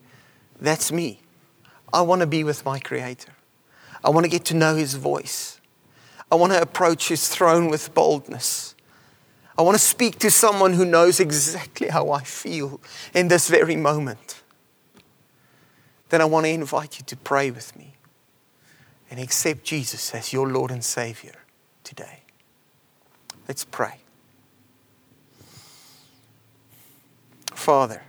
that's 0.60 0.92
me. 0.92 1.20
I 1.92 2.02
want 2.02 2.22
to 2.22 2.28
be 2.28 2.44
with 2.44 2.66
my 2.66 2.80
Creator. 2.80 3.34
I 4.04 4.10
want 4.10 4.26
to 4.26 4.30
get 4.30 4.46
to 4.46 4.54
know 4.54 4.76
His 4.76 4.96
voice. 4.96 5.60
I 6.32 6.36
want 6.36 6.52
to 6.54 6.62
approach 6.62 7.10
His 7.10 7.30
throne 7.30 7.70
with 7.70 7.94
boldness. 7.94 8.76
I 9.58 9.62
want 9.62 9.76
to 9.76 9.84
speak 9.84 10.20
to 10.20 10.32
someone 10.32 10.74
who 10.74 10.86
knows 10.86 11.20
exactly 11.20 11.90
how 11.90 12.10
I 12.12 12.24
feel 12.24 12.82
in 13.14 13.28
this 13.28 13.50
very 13.50 13.76
moment. 13.76 14.42
Then 16.10 16.22
I 16.22 16.26
want 16.26 16.46
to 16.46 16.50
invite 16.50 17.00
you 17.00 17.06
to 17.06 17.16
pray 17.16 17.52
with 17.52 17.76
me 17.76 17.94
and 19.10 19.20
accept 19.20 19.64
Jesus 19.64 20.14
as 20.16 20.34
your 20.34 20.50
Lord 20.50 20.72
and 20.72 20.84
Savior 20.84 21.36
today. 21.84 22.22
Let's 23.48 23.64
pray. 23.64 24.00
Father, 27.54 28.02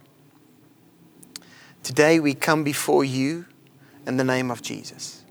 today 1.82 2.20
we 2.20 2.34
come 2.34 2.64
before 2.64 3.04
you 3.04 3.44
in 4.06 4.16
the 4.16 4.24
name 4.24 4.50
of 4.50 4.62
Jesus. 4.62 5.23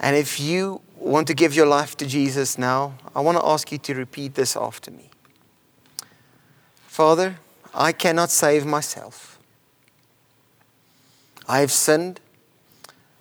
And 0.00 0.16
if 0.16 0.40
you 0.40 0.80
want 0.96 1.26
to 1.26 1.34
give 1.34 1.54
your 1.54 1.66
life 1.66 1.94
to 1.98 2.06
Jesus 2.06 2.56
now, 2.56 2.94
I 3.14 3.20
want 3.20 3.38
to 3.38 3.44
ask 3.44 3.70
you 3.70 3.78
to 3.78 3.94
repeat 3.94 4.34
this 4.34 4.56
after 4.56 4.90
me. 4.90 5.10
Father, 6.86 7.38
I 7.74 7.92
cannot 7.92 8.30
save 8.30 8.64
myself. 8.64 9.38
I 11.46 11.60
have 11.60 11.70
sinned. 11.70 12.20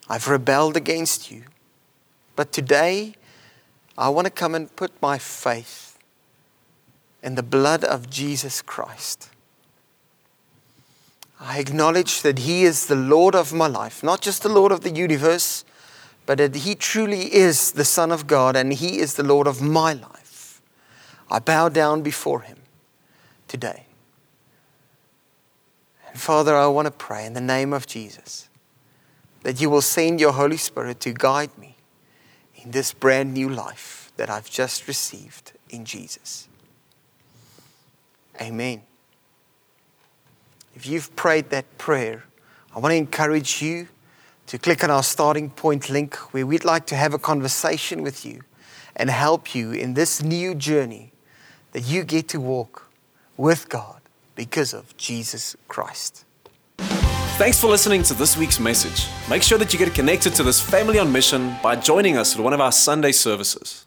I've 0.08 0.28
rebelled 0.28 0.78
against 0.78 1.30
you. 1.30 1.44
But 2.36 2.54
today, 2.54 3.16
I 3.98 4.08
want 4.10 4.26
to 4.26 4.32
come 4.32 4.56
and 4.56 4.74
put 4.76 4.92
my 5.02 5.18
faith 5.18 5.98
in 7.22 7.36
the 7.36 7.44
blood 7.44 7.84
of 7.84 8.10
Jesus 8.10 8.62
Christ. 8.62 9.30
I 11.40 11.60
acknowledge 11.60 12.22
that 12.22 12.40
He 12.40 12.64
is 12.64 12.86
the 12.86 12.96
Lord 12.96 13.36
of 13.36 13.54
my 13.54 13.68
life, 13.68 14.02
not 14.02 14.22
just 14.22 14.44
the 14.44 14.50
Lord 14.50 14.72
of 14.72 14.82
the 14.82 14.92
universe, 14.92 15.66
but 16.30 16.38
that 16.38 16.58
He 16.58 16.76
truly 16.76 17.34
is 17.34 17.72
the 17.72 17.84
Son 17.84 18.12
of 18.12 18.28
God 18.28 18.56
and 18.56 18.72
He 18.72 19.00
is 19.00 19.16
the 19.16 19.24
Lord 19.24 19.48
of 19.48 19.64
my 19.64 19.94
life. 19.94 20.62
I 21.28 21.40
bow 21.40 21.70
down 21.70 22.04
before 22.04 22.42
Him 22.42 22.60
today. 23.48 23.88
And 26.08 26.20
Father, 26.20 26.56
I 26.56 26.68
want 26.68 26.86
to 26.86 26.92
pray 26.92 27.26
in 27.26 27.34
the 27.34 27.42
name 27.42 27.74
of 27.74 27.88
Jesus 27.88 28.48
that 29.42 29.60
you 29.60 29.72
will 29.72 29.82
send 29.82 30.20
your 30.20 30.34
Holy 30.34 30.58
Spirit 30.58 31.00
to 31.00 31.14
guide 31.14 31.50
me 31.58 31.78
in 32.58 32.70
this 32.70 32.94
brand 32.94 33.34
new 33.34 33.50
life 33.50 34.12
that 34.18 34.30
I've 34.30 34.52
just 34.52 34.88
received 34.88 35.54
in 35.72 35.84
Jesus. 35.84 36.48
Amen. 38.40 38.84
If 40.76 40.86
you've 40.86 41.16
prayed 41.16 41.50
that 41.50 41.80
prayer, 41.80 42.26
I 42.76 42.78
want 42.78 42.92
to 42.92 42.98
encourage 42.98 43.64
you 43.64 43.88
to 44.50 44.58
click 44.58 44.84
on 44.84 44.90
our 44.90 45.04
starting 45.04 45.52
point 45.52 45.92
link 45.92 46.16
where 46.34 46.44
we'd 46.44 46.66
like 46.66 46.88
to 46.88 46.96
have 46.96 47.14
a 47.14 47.20
conversation 47.20 48.02
with 48.02 48.26
you 48.26 48.42
and 48.96 49.12
help 49.12 49.54
you 49.54 49.72
in 49.72 49.94
this 49.94 50.24
new 50.24 50.56
journey 50.56 51.12
that 51.72 51.82
you 51.82 52.04
get 52.04 52.28
to 52.30 52.40
walk 52.40 52.90
with 53.38 53.70
God 53.70 54.02
because 54.34 54.74
of 54.74 54.98
Jesus 54.98 55.56
Christ. 55.68 56.26
Thanks 57.38 57.62
for 57.62 57.68
listening 57.68 58.02
to 58.04 58.16
this 58.16 58.36
week's 58.36 58.60
message. 58.60 59.08
Make 59.30 59.44
sure 59.44 59.60
that 59.60 59.72
you 59.72 59.78
get 59.78 59.94
connected 59.94 60.34
to 60.34 60.44
this 60.44 60.60
family 60.60 60.98
on 60.98 61.12
mission 61.12 61.56
by 61.62 61.76
joining 61.76 62.18
us 62.18 62.36
at 62.36 62.42
one 62.42 62.52
of 62.52 62.60
our 62.60 62.72
Sunday 62.72 63.12
services. 63.12 63.86